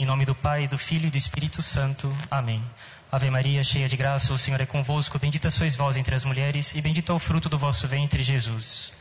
Em 0.00 0.06
nome 0.06 0.24
do 0.24 0.34
Pai, 0.34 0.66
do 0.66 0.78
Filho 0.78 1.08
e 1.08 1.10
do 1.10 1.18
Espírito 1.18 1.62
Santo. 1.62 2.10
Amém. 2.30 2.64
Ave 3.12 3.28
Maria, 3.28 3.62
cheia 3.62 3.86
de 3.86 3.98
graça, 3.98 4.32
o 4.32 4.38
Senhor 4.38 4.58
é 4.58 4.64
convosco. 4.64 5.18
Bendita 5.18 5.50
sois 5.50 5.76
vós 5.76 5.94
entre 5.94 6.14
as 6.14 6.24
mulheres, 6.24 6.74
e 6.74 6.80
bendito 6.80 7.12
é 7.12 7.14
o 7.14 7.18
fruto 7.18 7.50
do 7.50 7.58
vosso 7.58 7.86
ventre, 7.86 8.22
Jesus. 8.22 8.94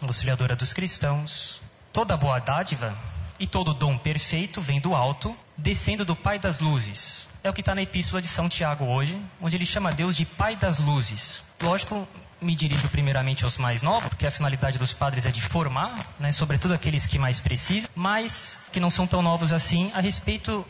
Auxiliadora 0.00 0.54
dos 0.54 0.72
cristãos, 0.72 1.60
toda 1.92 2.16
boa 2.16 2.38
dádiva 2.38 2.96
e 3.36 3.48
todo 3.48 3.74
dom 3.74 3.98
perfeito 3.98 4.60
vem 4.60 4.80
do 4.80 4.94
alto, 4.94 5.36
descendo 5.56 6.04
do 6.04 6.14
Pai 6.14 6.38
das 6.38 6.60
luzes. 6.60 7.28
É 7.42 7.50
o 7.50 7.52
que 7.52 7.62
está 7.62 7.74
na 7.74 7.82
Epístola 7.82 8.22
de 8.22 8.28
São 8.28 8.48
Tiago 8.48 8.84
hoje, 8.84 9.20
onde 9.40 9.56
ele 9.56 9.66
chama 9.66 9.90
Deus 9.90 10.14
de 10.14 10.24
Pai 10.24 10.54
das 10.54 10.78
luzes. 10.78 11.42
Lógico, 11.60 12.06
me 12.40 12.54
dirijo 12.54 12.88
primeiramente 12.88 13.44
aos 13.44 13.58
mais 13.58 13.82
novos, 13.82 14.08
porque 14.08 14.26
a 14.26 14.30
finalidade 14.30 14.78
dos 14.78 14.92
padres 14.92 15.26
é 15.26 15.30
de 15.30 15.40
formar, 15.40 15.94
né, 16.18 16.32
sobretudo 16.32 16.74
aqueles 16.74 17.06
que 17.06 17.18
mais 17.18 17.38
precisam, 17.38 17.90
mas 17.94 18.58
que 18.72 18.80
não 18.80 18.90
são 18.90 19.06
tão 19.06 19.22
novos 19.22 19.52
assim, 19.52 19.90
a 19.94 20.00
respeito 20.00 20.66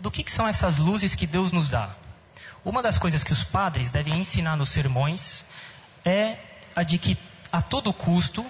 do 0.00 0.10
que, 0.10 0.22
que 0.22 0.32
são 0.32 0.48
essas 0.48 0.76
luzes 0.76 1.14
que 1.14 1.26
Deus 1.26 1.52
nos 1.52 1.68
dá. 1.68 1.90
Uma 2.64 2.82
das 2.82 2.98
coisas 2.98 3.22
que 3.22 3.32
os 3.32 3.44
padres 3.44 3.90
devem 3.90 4.18
ensinar 4.18 4.56
nos 4.56 4.70
sermões 4.70 5.44
é 6.04 6.38
a 6.74 6.82
de 6.82 6.98
que 6.98 7.18
a 7.52 7.60
todo 7.60 7.92
custo, 7.92 8.44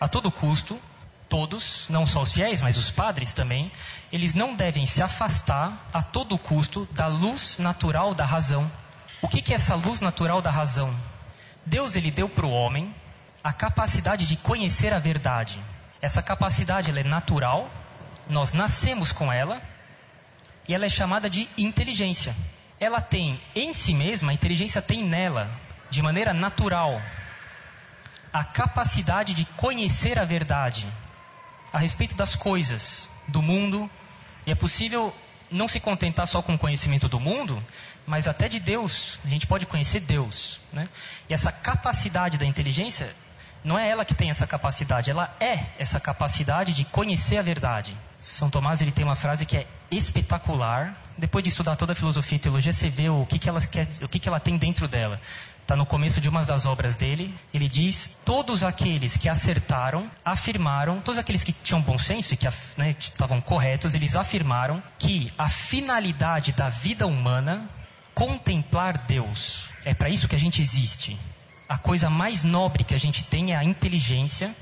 a 0.00 0.08
todo 0.08 0.30
custo, 0.30 0.80
todos, 1.28 1.86
não 1.88 2.04
só 2.04 2.22
os 2.22 2.32
fiéis, 2.32 2.60
mas 2.60 2.76
os 2.76 2.90
padres 2.90 3.32
também, 3.32 3.70
eles 4.12 4.34
não 4.34 4.54
devem 4.54 4.84
se 4.84 5.02
afastar 5.02 5.88
a 5.92 6.02
todo 6.02 6.36
custo 6.36 6.88
da 6.90 7.06
luz 7.06 7.58
natural 7.58 8.14
da 8.14 8.24
razão. 8.24 8.70
O 9.22 9.28
que, 9.28 9.40
que 9.40 9.52
é 9.52 9.56
essa 9.56 9.76
luz 9.76 10.00
natural 10.00 10.42
da 10.42 10.50
razão? 10.50 10.92
Deus 11.64 11.96
ele 11.96 12.10
deu 12.10 12.28
para 12.28 12.46
o 12.46 12.50
homem 12.50 12.94
a 13.42 13.52
capacidade 13.52 14.26
de 14.26 14.36
conhecer 14.36 14.92
a 14.92 14.98
verdade. 14.98 15.58
Essa 16.00 16.22
capacidade 16.22 16.90
é 16.90 17.04
natural, 17.04 17.70
nós 18.28 18.52
nascemos 18.52 19.12
com 19.12 19.32
ela 19.32 19.60
e 20.68 20.74
ela 20.74 20.86
é 20.86 20.88
chamada 20.88 21.28
de 21.28 21.48
inteligência. 21.58 22.34
Ela 22.78 23.00
tem 23.00 23.40
em 23.54 23.72
si 23.72 23.92
mesma, 23.92 24.32
a 24.32 24.34
inteligência 24.34 24.80
tem 24.80 25.02
nela, 25.02 25.50
de 25.90 26.00
maneira 26.00 26.32
natural, 26.32 27.00
a 28.32 28.44
capacidade 28.44 29.34
de 29.34 29.44
conhecer 29.44 30.18
a 30.18 30.24
verdade 30.24 30.86
a 31.72 31.78
respeito 31.78 32.14
das 32.14 32.34
coisas, 32.34 33.08
do 33.28 33.42
mundo, 33.42 33.90
e 34.46 34.50
é 34.50 34.54
possível 34.54 35.14
não 35.50 35.66
se 35.66 35.80
contentar 35.80 36.26
só 36.26 36.40
com 36.40 36.54
o 36.54 36.58
conhecimento 36.58 37.08
do 37.08 37.18
mundo, 37.18 37.62
mas 38.06 38.28
até 38.28 38.48
de 38.48 38.60
Deus. 38.60 39.18
A 39.24 39.28
gente 39.28 39.46
pode 39.46 39.66
conhecer 39.66 40.00
Deus. 40.00 40.60
Né? 40.72 40.88
E 41.28 41.34
essa 41.34 41.50
capacidade 41.50 42.38
da 42.38 42.46
inteligência, 42.46 43.12
não 43.64 43.78
é 43.78 43.88
ela 43.88 44.04
que 44.04 44.14
tem 44.14 44.30
essa 44.30 44.46
capacidade, 44.46 45.10
ela 45.10 45.34
é 45.40 45.58
essa 45.78 46.00
capacidade 46.00 46.72
de 46.72 46.84
conhecer 46.84 47.38
a 47.38 47.42
verdade. 47.42 47.96
São 48.20 48.50
Tomás 48.50 48.80
ele 48.80 48.92
tem 48.92 49.04
uma 49.04 49.16
frase 49.16 49.46
que 49.46 49.56
é 49.56 49.66
espetacular. 49.90 50.94
Depois 51.16 51.42
de 51.42 51.50
estudar 51.50 51.76
toda 51.76 51.92
a 51.92 51.94
filosofia 51.94 52.36
e 52.36 52.38
teologia, 52.38 52.72
você 52.72 52.88
vê 52.88 53.08
o 53.08 53.26
que, 53.26 53.38
que, 53.38 53.48
ela, 53.48 53.60
quer, 53.60 53.88
o 54.02 54.08
que, 54.08 54.18
que 54.18 54.28
ela 54.28 54.40
tem 54.40 54.56
dentro 54.56 54.86
dela 54.86 55.20
está 55.70 55.76
no 55.76 55.86
começo 55.86 56.20
de 56.20 56.28
uma 56.28 56.44
das 56.44 56.66
obras 56.66 56.96
dele. 56.96 57.32
Ele 57.54 57.68
diz: 57.68 58.18
Todos 58.24 58.64
aqueles 58.64 59.16
que 59.16 59.28
acertaram, 59.28 60.10
afirmaram, 60.24 61.00
todos 61.00 61.16
aqueles 61.16 61.44
que 61.44 61.52
tinham 61.52 61.80
bom 61.80 61.96
senso 61.96 62.34
e 62.34 62.36
que 62.36 62.48
né, 62.76 62.96
estavam 62.98 63.40
corretos, 63.40 63.94
eles 63.94 64.16
afirmaram 64.16 64.82
que 64.98 65.32
a 65.38 65.48
finalidade 65.48 66.50
da 66.52 66.68
vida 66.68 67.06
humana 67.06 67.70
contemplar 68.12 68.98
Deus. 68.98 69.66
É 69.84 69.94
para 69.94 70.10
isso 70.10 70.26
que 70.26 70.34
a 70.34 70.38
gente 70.40 70.60
existe. 70.60 71.16
A 71.68 71.78
coisa 71.78 72.10
mais 72.10 72.42
nobre 72.42 72.82
que 72.82 72.94
a 72.94 72.98
gente 72.98 73.22
tem 73.22 73.52
é 73.52 73.56
a 73.56 73.62
inteligência 73.62 74.52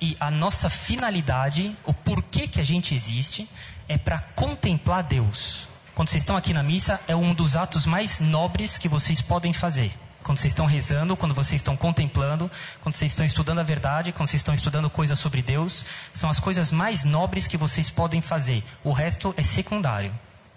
e 0.00 0.16
a 0.18 0.32
nossa 0.32 0.68
finalidade, 0.68 1.76
o 1.84 1.94
porquê 1.94 2.48
que 2.48 2.60
a 2.60 2.64
gente 2.64 2.92
existe, 2.92 3.48
é 3.88 3.96
para 3.96 4.18
contemplar 4.18 5.04
Deus. 5.04 5.68
Quando 5.94 6.08
vocês 6.08 6.24
estão 6.24 6.36
aqui 6.36 6.52
na 6.52 6.64
missa, 6.64 7.00
é 7.06 7.14
um 7.14 7.32
dos 7.32 7.54
atos 7.54 7.86
mais 7.86 8.18
nobres 8.18 8.76
que 8.76 8.88
vocês 8.88 9.22
podem 9.22 9.52
fazer 9.52 9.92
quando 10.26 10.38
vocês 10.38 10.50
estão 10.50 10.66
rezando, 10.66 11.16
quando 11.16 11.32
vocês 11.32 11.60
estão 11.60 11.76
contemplando, 11.76 12.50
quando 12.80 12.96
vocês 12.96 13.12
estão 13.12 13.24
estudando 13.24 13.60
a 13.60 13.62
verdade, 13.62 14.10
quando 14.10 14.28
vocês 14.28 14.40
estão 14.40 14.52
estudando 14.52 14.90
coisas 14.90 15.16
sobre 15.20 15.40
Deus, 15.40 15.84
são 16.12 16.28
as 16.28 16.40
coisas 16.40 16.72
mais 16.72 17.04
nobres 17.04 17.46
que 17.46 17.56
vocês 17.56 17.88
podem 17.88 18.20
fazer. 18.20 18.64
O 18.82 18.90
resto 18.90 19.32
é 19.36 19.44
secundário. 19.44 20.12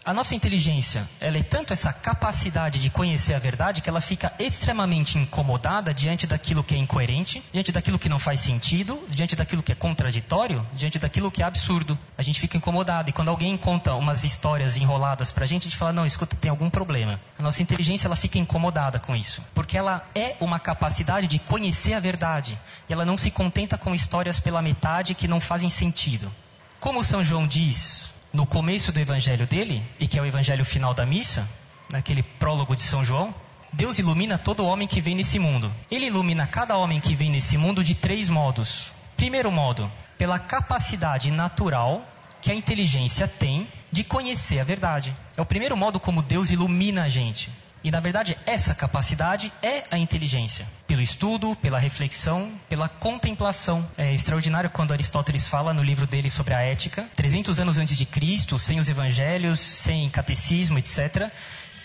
A 0.09 0.13
nossa 0.13 0.33
inteligência, 0.33 1.07
ela 1.19 1.37
é 1.37 1.43
tanto 1.43 1.71
essa 1.71 1.93
capacidade 1.93 2.79
de 2.79 2.89
conhecer 2.89 3.35
a 3.35 3.37
verdade 3.37 3.79
que 3.79 3.87
ela 3.87 4.01
fica 4.01 4.33
extremamente 4.39 5.19
incomodada 5.19 5.93
diante 5.93 6.25
daquilo 6.25 6.63
que 6.63 6.73
é 6.73 6.79
incoerente, 6.79 7.43
diante 7.53 7.71
daquilo 7.71 7.99
que 7.99 8.09
não 8.09 8.17
faz 8.17 8.39
sentido, 8.39 9.05
diante 9.07 9.35
daquilo 9.35 9.61
que 9.61 9.71
é 9.71 9.75
contraditório, 9.75 10.65
diante 10.73 10.97
daquilo 10.97 11.29
que 11.29 11.43
é 11.43 11.45
absurdo. 11.45 11.95
A 12.17 12.23
gente 12.23 12.39
fica 12.39 12.57
incomodado 12.57 13.07
e 13.11 13.13
quando 13.13 13.27
alguém 13.27 13.55
conta 13.55 13.93
umas 13.93 14.23
histórias 14.23 14.75
enroladas 14.77 15.29
pra 15.29 15.45
gente, 15.45 15.67
a 15.67 15.69
gente 15.69 15.77
fala: 15.77 15.93
"Não, 15.93 16.07
escuta, 16.07 16.35
tem 16.35 16.49
algum 16.49 16.71
problema". 16.71 17.21
A 17.37 17.43
nossa 17.43 17.61
inteligência 17.61 18.07
ela 18.07 18.15
fica 18.15 18.39
incomodada 18.39 18.97
com 18.97 19.15
isso, 19.15 19.43
porque 19.53 19.77
ela 19.77 20.03
é 20.15 20.35
uma 20.39 20.59
capacidade 20.59 21.27
de 21.27 21.37
conhecer 21.37 21.93
a 21.93 21.99
verdade. 21.99 22.57
E 22.89 22.93
ela 22.93 23.05
não 23.05 23.15
se 23.15 23.29
contenta 23.29 23.77
com 23.77 23.93
histórias 23.93 24.39
pela 24.39 24.59
metade 24.59 25.13
que 25.13 25.27
não 25.27 25.39
fazem 25.39 25.69
sentido. 25.69 26.33
Como 26.79 27.03
São 27.03 27.23
João 27.23 27.45
diz, 27.45 28.09
no 28.31 28.45
começo 28.45 28.91
do 28.91 28.99
evangelho 28.99 29.47
dele, 29.47 29.83
e 29.99 30.07
que 30.07 30.17
é 30.17 30.21
o 30.21 30.25
evangelho 30.25 30.63
final 30.63 30.93
da 30.93 31.05
missa, 31.05 31.49
naquele 31.89 32.21
prólogo 32.21 32.75
de 32.75 32.83
São 32.83 33.03
João, 33.03 33.33
Deus 33.73 33.99
ilumina 33.99 34.37
todo 34.37 34.65
homem 34.65 34.87
que 34.87 35.01
vem 35.01 35.15
nesse 35.15 35.39
mundo. 35.39 35.71
Ele 35.89 36.07
ilumina 36.07 36.47
cada 36.47 36.77
homem 36.77 36.99
que 36.99 37.15
vem 37.15 37.29
nesse 37.29 37.57
mundo 37.57 37.83
de 37.83 37.95
três 37.95 38.29
modos. 38.29 38.91
Primeiro 39.15 39.51
modo, 39.51 39.91
pela 40.17 40.39
capacidade 40.39 41.31
natural 41.31 42.03
que 42.41 42.51
a 42.51 42.55
inteligência 42.55 43.27
tem 43.27 43.67
de 43.91 44.03
conhecer 44.03 44.59
a 44.59 44.63
verdade. 44.63 45.13
É 45.35 45.41
o 45.41 45.45
primeiro 45.45 45.75
modo 45.75 45.99
como 45.99 46.21
Deus 46.21 46.49
ilumina 46.49 47.03
a 47.03 47.09
gente. 47.09 47.49
E 47.83 47.91
na 47.91 47.99
verdade, 47.99 48.37
essa 48.45 48.75
capacidade 48.75 49.51
é 49.61 49.83
a 49.89 49.97
inteligência. 49.97 50.67
Pelo 50.85 51.01
estudo, 51.01 51.55
pela 51.55 51.79
reflexão, 51.79 52.51
pela 52.67 52.89
contemplação. 52.89 53.87
É 53.97 54.13
extraordinário 54.13 54.69
quando 54.69 54.91
Aristóteles 54.91 55.47
fala 55.47 55.73
no 55.73 55.83
livro 55.83 56.05
dele 56.05 56.29
sobre 56.29 56.53
a 56.53 56.61
ética, 56.61 57.07
300 57.15 57.59
anos 57.59 57.77
antes 57.77 57.97
de 57.97 58.05
Cristo, 58.05 58.59
sem 58.59 58.79
os 58.79 58.89
evangelhos, 58.89 59.59
sem 59.59 60.09
catecismo, 60.09 60.77
etc. 60.77 61.31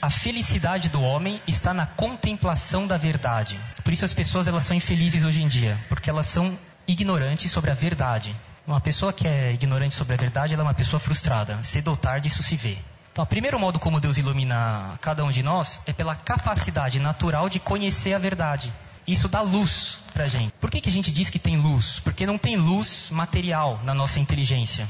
A 0.03 0.10
felicidade 0.10 0.88
do 0.88 1.00
homem 1.00 1.41
está 1.47 1.72
na 1.72 1.87
contemplação 1.87 2.87
da 2.87 2.97
verdade. 2.97 3.59
Por 3.82 3.93
isso 3.93 4.05
as 4.05 4.12
pessoas 4.12 4.49
elas 4.49 4.65
são 4.65 4.76
infelizes 4.76 5.25
hoje 5.25 5.43
em 5.43 5.49
dia, 5.49 5.78
porque 5.88 6.11
elas 6.11 6.26
são 6.26 6.59
ignorantes 6.87 7.50
sobre 7.50 7.71
a 7.71 7.75
verdade. 7.75 8.34
Uma 8.66 8.81
pessoa 8.81 9.12
que 9.12 9.28
é 9.28 9.53
ignorante 9.53 9.94
sobre 9.94 10.15
a 10.15 10.16
verdade, 10.16 10.55
ela 10.55 10.62
é 10.62 10.66
uma 10.66 10.75
pessoa 10.75 10.99
frustrada. 10.99 11.62
Cedo 11.62 11.88
ou 11.88 11.97
tarde 11.97 12.28
isso 12.28 12.43
se 12.43 12.56
vê. 12.56 12.78
Então, 13.15 13.23
o 13.23 13.29
primeiro 13.29 13.61
modo 13.61 13.79
como 13.79 14.01
Deus 14.01 14.17
ilumina 14.17 14.99
cada 15.01 15.25
um 15.25 15.31
de 15.31 15.41
nós 15.41 15.81
é 15.87 15.93
pela 15.93 16.17
capacidade 16.17 16.99
natural 16.99 17.49
de 17.49 17.61
conhecer 17.61 18.13
a 18.13 18.19
verdade. 18.19 18.73
Isso 19.07 19.29
dá 19.29 19.41
luz 19.41 20.01
para 20.13 20.27
gente. 20.27 20.53
Por 20.61 20.69
que, 20.69 20.81
que 20.81 20.89
a 20.89 20.93
gente 20.93 21.13
diz 21.13 21.31
que 21.31 21.39
tem 21.39 21.57
luz? 21.57 22.01
Porque 22.01 22.27
não 22.27 22.37
tem 22.37 22.57
luz 22.57 23.11
material 23.13 23.79
na 23.85 23.95
nossa 23.95 24.19
inteligência. 24.19 24.89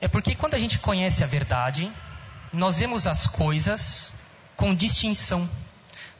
É 0.00 0.08
porque 0.08 0.34
quando 0.34 0.54
a 0.54 0.58
gente 0.58 0.78
conhece 0.78 1.22
a 1.22 1.26
verdade, 1.26 1.92
nós 2.54 2.78
vemos 2.78 3.06
as 3.06 3.26
coisas 3.26 4.14
com 4.56 4.74
distinção. 4.74 5.46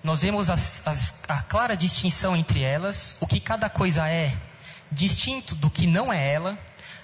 Nós 0.04 0.20
vemos 0.20 0.50
as, 0.50 0.86
as, 0.86 1.14
a 1.26 1.40
clara 1.40 1.74
distinção 1.74 2.36
entre 2.36 2.60
elas, 2.60 3.16
o 3.20 3.26
que 3.26 3.40
cada 3.40 3.70
coisa 3.70 4.06
é 4.06 4.36
distinto 4.92 5.54
do 5.54 5.70
que 5.70 5.86
não 5.86 6.12
é 6.12 6.30
ela, 6.30 6.58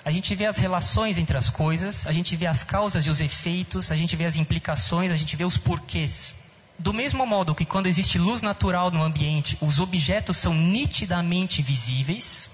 a 0.04 0.10
gente 0.10 0.34
vê 0.34 0.44
as 0.44 0.58
relações 0.58 1.16
entre 1.16 1.36
as 1.36 1.48
coisas, 1.48 2.06
a 2.06 2.12
gente 2.12 2.36
vê 2.36 2.46
as 2.46 2.62
causas 2.62 3.06
e 3.06 3.10
os 3.10 3.20
efeitos, 3.20 3.90
a 3.90 3.96
gente 3.96 4.14
vê 4.14 4.26
as 4.26 4.36
implicações, 4.36 5.10
a 5.10 5.16
gente 5.16 5.34
vê 5.34 5.44
os 5.44 5.56
porquês. 5.56 6.34
Do 6.78 6.92
mesmo 6.92 7.24
modo 7.24 7.54
que 7.54 7.64
quando 7.64 7.86
existe 7.86 8.18
luz 8.18 8.42
natural 8.42 8.90
no 8.90 9.02
ambiente, 9.02 9.56
os 9.62 9.80
objetos 9.80 10.36
são 10.36 10.54
nitidamente 10.54 11.62
visíveis, 11.62 12.50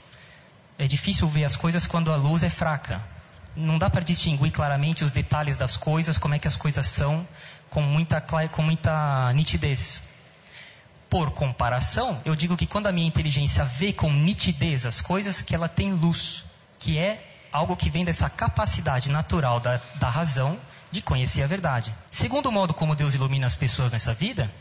é 0.78 0.87
difícil 0.87 1.27
ver 1.27 1.44
as 1.44 1.56
coisas 1.56 1.87
quando 1.87 2.12
a 2.12 2.17
luz 2.17 2.44
é 2.44 2.50
fraca. 2.50 3.02
Não 3.56 3.79
dá 3.79 3.91
para 3.91 4.05
distinguir 4.05 4.52
claramente 4.52 5.02
os 5.02 5.11
detalhes 5.11 5.56
das 5.56 5.76
coisas, 5.76 6.17
como 6.17 6.35
é 6.35 6.38
que 6.38 6.47
as 6.47 6.55
coisas 6.55 6.87
são, 6.87 7.26
com 7.69 7.82
muita, 7.82 8.20
com 8.20 8.62
muita 8.62 9.32
nitidez. 9.32 10.02
Por 11.08 11.32
comparação, 11.32 12.20
eu 12.25 12.37
digo 12.37 12.56
que 12.56 12.67
quando 12.67 12.87
a 12.87 12.93
minha 12.93 13.08
inteligência 13.08 13.64
vê 13.64 13.93
com 13.93 14.12
nitidez 14.12 14.87
as 14.87 15.00
coisas, 15.00 15.43
que 15.43 15.52
ela 15.52 15.69
tem 15.69 15.93
luz, 15.93 16.44
que 16.79 16.97
é 16.97 17.30
algo 17.52 17.76
que 17.76 17.91
vem 17.91 18.05
dessa 18.05 18.29
capacidade 18.31 19.11
natural 19.11 19.61
da, 19.61 19.81
da 19.97 20.08
razão 20.08 20.58
de 20.91 21.02
conhecer 21.02 21.43
a 21.43 21.47
verdade. 21.47 21.93
Segundo 22.11 22.50
modo 22.50 22.75
como 22.75 22.94
Deus 22.94 23.14
ilumina 23.14 23.47
as 23.47 23.55
pessoas 23.55 23.93
nessa 23.93 24.12
vida 24.14 24.52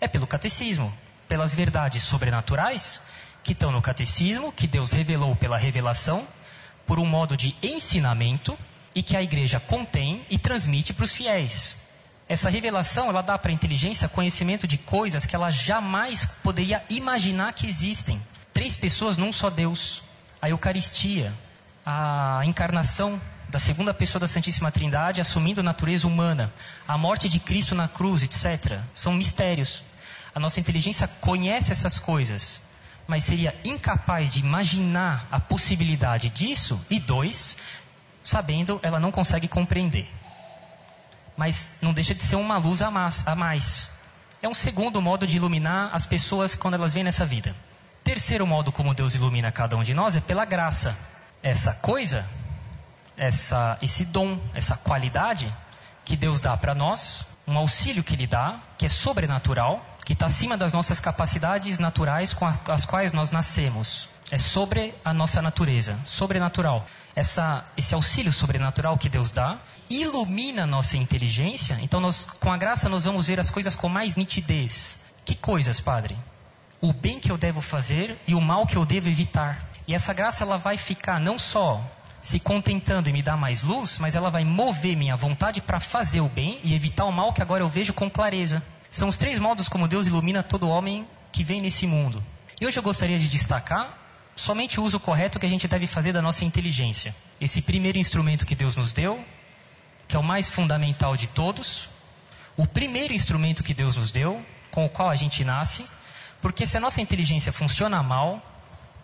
é 0.00 0.08
pelo 0.08 0.26
catecismo, 0.26 0.92
pelas 1.28 1.54
verdades 1.54 2.02
sobrenaturais 2.02 3.02
que 3.42 3.52
estão 3.52 3.70
no 3.70 3.82
catecismo, 3.82 4.52
que 4.52 4.66
Deus 4.66 4.92
revelou 4.92 5.34
pela 5.36 5.56
revelação, 5.56 6.26
por 6.86 6.98
um 6.98 7.06
modo 7.06 7.36
de 7.36 7.54
ensinamento 7.62 8.58
e 8.94 9.02
que 9.02 9.16
a 9.16 9.22
igreja 9.22 9.60
contém 9.60 10.24
e 10.30 10.38
transmite 10.38 10.92
para 10.92 11.04
os 11.04 11.12
fiéis. 11.12 11.76
Essa 12.28 12.50
revelação 12.50 13.08
ela 13.08 13.22
dá 13.22 13.38
para 13.38 13.50
a 13.50 13.54
inteligência 13.54 14.08
conhecimento 14.08 14.66
de 14.66 14.76
coisas 14.76 15.24
que 15.24 15.34
ela 15.34 15.50
jamais 15.50 16.24
poderia 16.42 16.82
imaginar 16.90 17.52
que 17.52 17.66
existem. 17.66 18.20
Três 18.52 18.76
pessoas 18.76 19.16
num 19.16 19.32
só 19.32 19.48
Deus 19.48 20.02
a 20.40 20.50
Eucaristia, 20.50 21.34
a 21.90 22.42
encarnação 22.44 23.18
da 23.48 23.58
segunda 23.58 23.94
pessoa 23.94 24.20
da 24.20 24.28
Santíssima 24.28 24.70
Trindade 24.70 25.22
assumindo 25.22 25.62
natureza 25.62 26.06
humana, 26.06 26.52
a 26.86 26.98
morte 26.98 27.30
de 27.30 27.40
Cristo 27.40 27.74
na 27.74 27.88
cruz, 27.88 28.22
etc. 28.22 28.80
São 28.94 29.14
mistérios. 29.14 29.82
A 30.34 30.38
nossa 30.38 30.60
inteligência 30.60 31.08
conhece 31.08 31.72
essas 31.72 31.98
coisas, 31.98 32.60
mas 33.06 33.24
seria 33.24 33.58
incapaz 33.64 34.30
de 34.30 34.40
imaginar 34.40 35.26
a 35.30 35.40
possibilidade 35.40 36.28
disso. 36.28 36.78
E 36.90 37.00
dois, 37.00 37.56
sabendo, 38.22 38.78
ela 38.82 39.00
não 39.00 39.10
consegue 39.10 39.48
compreender. 39.48 40.06
Mas 41.38 41.78
não 41.80 41.94
deixa 41.94 42.14
de 42.14 42.22
ser 42.22 42.36
uma 42.36 42.58
luz 42.58 42.82
a 42.82 42.90
mais. 42.90 43.90
É 44.42 44.48
um 44.48 44.52
segundo 44.52 45.00
modo 45.00 45.26
de 45.26 45.38
iluminar 45.38 45.88
as 45.94 46.04
pessoas 46.04 46.54
quando 46.54 46.74
elas 46.74 46.92
vêm 46.92 47.04
nessa 47.04 47.24
vida. 47.24 47.56
Terceiro 48.04 48.46
modo 48.46 48.70
como 48.70 48.92
Deus 48.92 49.14
ilumina 49.14 49.50
cada 49.50 49.74
um 49.74 49.82
de 49.82 49.94
nós 49.94 50.16
é 50.16 50.20
pela 50.20 50.44
graça. 50.44 51.16
Essa 51.42 51.74
coisa, 51.74 52.26
essa, 53.16 53.78
esse 53.80 54.06
dom, 54.06 54.38
essa 54.54 54.76
qualidade 54.76 55.52
que 56.04 56.16
Deus 56.16 56.40
dá 56.40 56.56
para 56.56 56.74
nós, 56.74 57.24
um 57.46 57.56
auxílio 57.56 58.02
que 58.02 58.14
Ele 58.14 58.26
dá, 58.26 58.60
que 58.76 58.86
é 58.86 58.88
sobrenatural, 58.88 59.84
que 60.04 60.14
está 60.14 60.26
acima 60.26 60.56
das 60.56 60.72
nossas 60.72 61.00
capacidades 61.00 61.78
naturais 61.78 62.32
com 62.32 62.46
as 62.46 62.86
quais 62.86 63.12
nós 63.12 63.30
nascemos. 63.30 64.08
É 64.30 64.38
sobre 64.38 64.94
a 65.04 65.12
nossa 65.12 65.40
natureza, 65.40 65.98
sobrenatural. 66.04 66.86
Essa, 67.16 67.64
esse 67.76 67.94
auxílio 67.94 68.32
sobrenatural 68.32 68.96
que 68.96 69.08
Deus 69.08 69.30
dá 69.30 69.58
ilumina 69.88 70.64
a 70.64 70.66
nossa 70.66 70.96
inteligência. 70.96 71.78
Então, 71.82 72.00
nós, 72.00 72.26
com 72.26 72.52
a 72.52 72.56
graça, 72.56 72.88
nós 72.88 73.04
vamos 73.04 73.26
ver 73.26 73.40
as 73.40 73.50
coisas 73.50 73.74
com 73.74 73.88
mais 73.88 74.16
nitidez. 74.16 74.98
Que 75.24 75.34
coisas, 75.34 75.80
Padre? 75.80 76.16
O 76.80 76.92
bem 76.92 77.18
que 77.18 77.30
eu 77.30 77.36
devo 77.36 77.60
fazer 77.60 78.16
e 78.26 78.34
o 78.34 78.40
mal 78.40 78.66
que 78.66 78.76
eu 78.76 78.84
devo 78.84 79.08
evitar. 79.08 79.67
E 79.88 79.94
essa 79.94 80.12
graça 80.12 80.44
ela 80.44 80.58
vai 80.58 80.76
ficar 80.76 81.18
não 81.18 81.38
só 81.38 81.82
se 82.20 82.38
contentando 82.38 83.08
e 83.08 83.12
me 83.12 83.22
dar 83.22 83.38
mais 83.38 83.62
luz, 83.62 83.96
mas 83.96 84.14
ela 84.14 84.28
vai 84.28 84.44
mover 84.44 84.94
minha 84.94 85.16
vontade 85.16 85.62
para 85.62 85.80
fazer 85.80 86.20
o 86.20 86.28
bem 86.28 86.60
e 86.62 86.74
evitar 86.74 87.06
o 87.06 87.10
mal 87.10 87.32
que 87.32 87.40
agora 87.40 87.62
eu 87.62 87.68
vejo 87.68 87.94
com 87.94 88.10
clareza. 88.10 88.62
São 88.90 89.08
os 89.08 89.16
três 89.16 89.38
modos 89.38 89.66
como 89.66 89.88
Deus 89.88 90.06
ilumina 90.06 90.42
todo 90.42 90.68
homem 90.68 91.08
que 91.32 91.42
vem 91.42 91.62
nesse 91.62 91.86
mundo. 91.86 92.22
E 92.60 92.66
hoje 92.66 92.78
eu 92.78 92.82
gostaria 92.82 93.18
de 93.18 93.30
destacar 93.30 93.96
somente 94.36 94.78
o 94.78 94.84
uso 94.84 95.00
correto 95.00 95.38
que 95.38 95.46
a 95.46 95.48
gente 95.48 95.66
deve 95.66 95.86
fazer 95.86 96.12
da 96.12 96.20
nossa 96.20 96.44
inteligência. 96.44 97.16
Esse 97.40 97.62
primeiro 97.62 97.96
instrumento 97.96 98.44
que 98.44 98.54
Deus 98.54 98.76
nos 98.76 98.92
deu, 98.92 99.24
que 100.06 100.14
é 100.14 100.18
o 100.18 100.22
mais 100.22 100.50
fundamental 100.50 101.16
de 101.16 101.28
todos, 101.28 101.88
o 102.58 102.66
primeiro 102.66 103.14
instrumento 103.14 103.62
que 103.62 103.72
Deus 103.72 103.96
nos 103.96 104.10
deu, 104.10 104.44
com 104.70 104.84
o 104.84 104.88
qual 104.90 105.08
a 105.08 105.16
gente 105.16 105.42
nasce, 105.44 105.88
porque 106.42 106.66
se 106.66 106.76
a 106.76 106.80
nossa 106.80 107.00
inteligência 107.00 107.54
funciona 107.54 108.02
mal, 108.02 108.42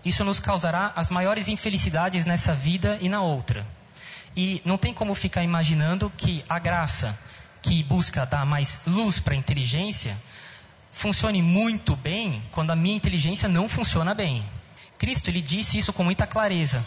isso 0.05 0.25
nos 0.25 0.39
causará 0.39 0.93
as 0.95 1.11
maiores 1.11 1.49
infelicidades 1.49 2.25
nessa 2.25 2.55
vida 2.55 2.99
e 3.01 3.09
na 3.09 3.23
outra. 3.23 3.67
E 4.37 4.61
não 4.65 4.77
tem 4.77 4.93
como 4.93 5.15
ficar 5.15 5.43
imaginando 5.43 6.13
que 6.17 6.45
a 6.49 6.59
graça 6.59 7.19
que 7.63 7.83
busca 7.83 8.27
dar 8.27 8.45
mais 8.45 8.83
luz 8.87 9.19
para 9.19 9.35
a 9.35 9.37
inteligência 9.37 10.21
funcione 10.91 11.43
muito 11.43 11.97
bem 11.97 12.43
quando 12.51 12.71
a 12.71 12.77
minha 12.77 12.97
inteligência 12.97 13.49
não 13.49 13.69
funciona 13.69 14.15
bem. 14.15 14.45
Cristo 14.99 15.29
ele 15.29 15.41
disse 15.41 15.79
isso 15.79 15.93
com 15.93 16.05
muita 16.05 16.27
clareza. 16.27 16.85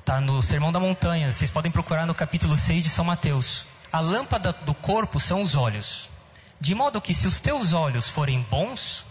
Está 0.00 0.20
no 0.20 0.42
Sermão 0.42 0.72
da 0.72 0.80
Montanha, 0.80 1.32
vocês 1.32 1.50
podem 1.50 1.70
procurar 1.70 2.06
no 2.06 2.14
capítulo 2.14 2.56
6 2.56 2.82
de 2.82 2.88
São 2.88 3.04
Mateus. 3.04 3.64
A 3.92 4.00
lâmpada 4.00 4.52
do 4.52 4.74
corpo 4.74 5.20
são 5.20 5.42
os 5.42 5.54
olhos. 5.54 6.08
De 6.60 6.74
modo 6.74 7.00
que 7.00 7.12
se 7.12 7.26
os 7.26 7.40
teus 7.40 7.72
olhos 7.72 8.08
forem 8.08 8.40
bons, 8.50 9.04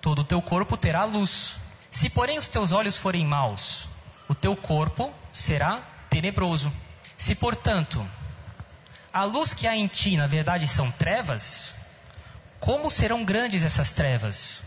todo 0.00 0.20
o 0.20 0.24
teu 0.24 0.40
corpo 0.40 0.76
terá 0.76 1.04
luz. 1.04 1.56
Se 1.92 2.08
porém 2.08 2.38
os 2.38 2.48
teus 2.48 2.72
olhos 2.72 2.96
forem 2.96 3.24
maus, 3.24 3.86
o 4.26 4.34
teu 4.34 4.56
corpo 4.56 5.12
será 5.32 5.82
tenebroso. 6.08 6.72
Se 7.18 7.34
portanto 7.34 8.04
a 9.12 9.24
luz 9.24 9.52
que 9.52 9.66
há 9.66 9.76
em 9.76 9.86
ti, 9.86 10.16
na 10.16 10.26
verdade, 10.26 10.66
são 10.66 10.90
trevas, 10.90 11.74
como 12.58 12.90
serão 12.90 13.24
grandes 13.26 13.62
essas 13.62 13.92
trevas? 13.92 14.62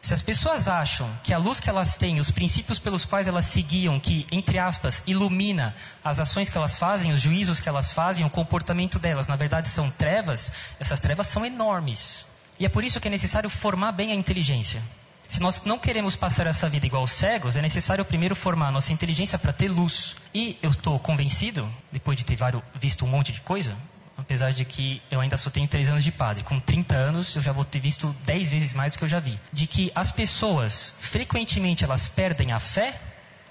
Se 0.00 0.14
as 0.14 0.22
pessoas 0.22 0.68
acham 0.68 1.10
que 1.24 1.34
a 1.34 1.38
luz 1.38 1.58
que 1.58 1.68
elas 1.68 1.96
têm, 1.96 2.20
os 2.20 2.30
princípios 2.30 2.78
pelos 2.78 3.04
quais 3.04 3.26
elas 3.26 3.46
seguiam, 3.46 3.98
que, 3.98 4.28
entre 4.30 4.60
aspas, 4.60 5.02
ilumina 5.08 5.74
as 6.04 6.20
ações 6.20 6.48
que 6.48 6.56
elas 6.56 6.78
fazem, 6.78 7.12
os 7.12 7.20
juízos 7.20 7.58
que 7.58 7.68
elas 7.68 7.90
fazem, 7.90 8.24
o 8.24 8.30
comportamento 8.30 9.00
delas, 9.00 9.26
na 9.26 9.34
verdade 9.34 9.68
são 9.68 9.90
trevas, 9.90 10.52
essas 10.78 11.00
trevas 11.00 11.26
são 11.26 11.44
enormes. 11.44 12.24
E 12.60 12.64
é 12.64 12.68
por 12.68 12.84
isso 12.84 13.00
que 13.00 13.08
é 13.08 13.10
necessário 13.10 13.50
formar 13.50 13.90
bem 13.90 14.12
a 14.12 14.14
inteligência. 14.14 14.80
Se 15.28 15.40
nós 15.40 15.64
não 15.64 15.78
queremos 15.78 16.14
passar 16.14 16.46
essa 16.46 16.68
vida 16.68 16.86
igual 16.86 17.06
cegos, 17.06 17.56
é 17.56 17.62
necessário 17.62 18.04
primeiro 18.04 18.36
formar 18.36 18.70
nossa 18.70 18.92
inteligência 18.92 19.38
para 19.38 19.52
ter 19.52 19.68
luz. 19.68 20.16
E 20.32 20.56
eu 20.62 20.70
estou 20.70 20.98
convencido, 20.98 21.68
depois 21.90 22.16
de 22.16 22.24
ter 22.24 22.36
visto 22.74 23.04
um 23.04 23.08
monte 23.08 23.32
de 23.32 23.40
coisa, 23.40 23.76
apesar 24.16 24.52
de 24.52 24.64
que 24.64 25.02
eu 25.10 25.20
ainda 25.20 25.36
só 25.36 25.50
tenho 25.50 25.66
3 25.66 25.88
anos 25.88 26.04
de 26.04 26.12
padre, 26.12 26.44
com 26.44 26.60
30 26.60 26.94
anos 26.94 27.34
eu 27.34 27.42
já 27.42 27.52
vou 27.52 27.64
ter 27.64 27.80
visto 27.80 28.14
10 28.24 28.50
vezes 28.50 28.72
mais 28.72 28.92
do 28.92 28.98
que 28.98 29.04
eu 29.04 29.08
já 29.08 29.20
vi, 29.20 29.38
de 29.52 29.66
que 29.66 29.90
as 29.94 30.10
pessoas, 30.10 30.94
frequentemente, 31.00 31.84
elas 31.84 32.06
perdem 32.06 32.52
a 32.52 32.60
fé 32.60 32.98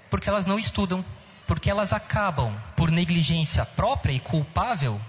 porque 0.09 0.29
elas 0.29 0.45
não 0.45 0.57
estudam, 0.57 1.03
porque 1.45 1.69
elas 1.69 1.91
acabam, 1.91 2.53
por 2.75 2.89
negligência 2.89 3.65
própria 3.65 4.13
e 4.13 4.19
culpável, 4.19 4.99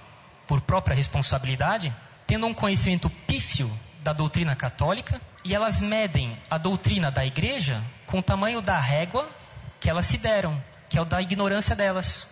por 0.46 0.60
própria 0.60 0.96
responsabilidade, 0.96 1.94
tendo 2.26 2.46
um 2.46 2.54
conhecimento 2.54 3.08
pífio 3.08 3.70
da 4.02 4.12
doutrina 4.12 4.54
católica 4.54 5.20
e 5.46 5.54
elas 5.54 5.80
medem 5.80 6.36
a 6.50 6.58
doutrina 6.58 7.08
da 7.08 7.24
igreja 7.24 7.80
com 8.04 8.18
o 8.18 8.22
tamanho 8.22 8.60
da 8.60 8.80
régua 8.80 9.30
que 9.78 9.88
elas 9.88 10.04
se 10.04 10.18
deram, 10.18 10.60
que 10.88 10.98
é 10.98 11.00
o 11.00 11.04
da 11.04 11.22
ignorância 11.22 11.76
delas. 11.76 12.26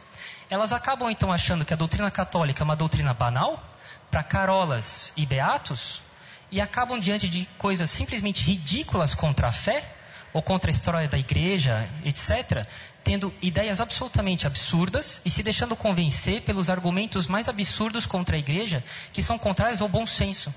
Elas 0.51 0.73
acabam 0.73 1.09
então 1.09 1.33
achando 1.33 1.65
que 1.65 1.73
a 1.73 1.77
doutrina 1.77 2.11
católica 2.11 2.61
é 2.61 2.65
uma 2.65 2.75
doutrina 2.75 3.15
banal 3.15 3.63
para 4.11 4.25
carolas 4.25 5.13
e 5.17 5.25
beatos 5.25 6.03
e 6.51 6.61
acabam 6.61 6.99
diante 6.99 7.29
de 7.29 7.47
coisas 7.57 7.89
simplesmente 7.89 8.43
ridículas 8.43 9.15
contra 9.15 9.47
a 9.47 9.53
fé 9.53 9.85
ou 10.33 10.43
contra 10.43 10.69
a 10.69 10.73
história 10.73 11.07
da 11.09 11.17
igreja, 11.17 11.89
etc., 12.05 12.67
tendo 13.05 13.33
ideias 13.41 13.81
absolutamente 13.81 14.45
absurdas 14.45 15.23
e 15.25 15.31
se 15.31 15.45
deixando 15.45 15.77
convencer 15.77 16.43
pelos 16.43 16.69
argumentos 16.69 17.29
mais 17.29 17.49
absurdos 17.49 18.07
contra 18.07 18.35
a 18.35 18.39
igreja, 18.41 18.83
que 19.13 19.23
são 19.23 19.39
contrários 19.39 19.81
ao 19.81 19.89
bom 19.89 20.05
senso 20.05 20.53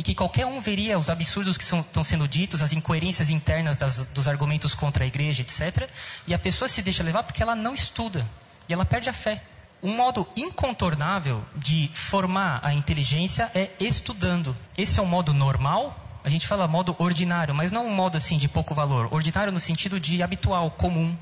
e 0.00 0.02
que 0.02 0.14
qualquer 0.14 0.46
um 0.46 0.62
veria 0.62 0.98
os 0.98 1.10
absurdos 1.10 1.58
que 1.58 1.64
são, 1.64 1.80
estão 1.80 2.02
sendo 2.02 2.26
ditos, 2.26 2.62
as 2.62 2.72
incoerências 2.72 3.28
internas 3.28 3.76
das, 3.76 4.06
dos 4.06 4.26
argumentos 4.26 4.74
contra 4.74 5.04
a 5.04 5.06
igreja, 5.06 5.42
etc. 5.42 5.90
E 6.26 6.32
a 6.32 6.38
pessoa 6.38 6.68
se 6.68 6.80
deixa 6.80 7.02
levar 7.02 7.22
porque 7.22 7.42
ela 7.42 7.54
não 7.54 7.74
estuda 7.74 8.26
e 8.66 8.72
ela 8.72 8.86
perde 8.86 9.10
a 9.10 9.12
fé. 9.12 9.42
Um 9.82 9.94
modo 9.94 10.26
incontornável 10.34 11.44
de 11.54 11.90
formar 11.92 12.60
a 12.62 12.72
inteligência 12.72 13.50
é 13.54 13.68
estudando. 13.78 14.56
Esse 14.74 14.98
é 14.98 15.02
um 15.02 15.06
modo 15.06 15.34
normal. 15.34 15.94
A 16.24 16.30
gente 16.30 16.46
fala 16.46 16.66
modo 16.66 16.96
ordinário, 16.98 17.54
mas 17.54 17.70
não 17.70 17.86
um 17.86 17.94
modo 17.94 18.16
assim 18.16 18.38
de 18.38 18.48
pouco 18.48 18.74
valor. 18.74 19.12
Ordinário 19.12 19.52
no 19.52 19.60
sentido 19.60 20.00
de 20.00 20.22
habitual, 20.22 20.70
comum. 20.70 21.14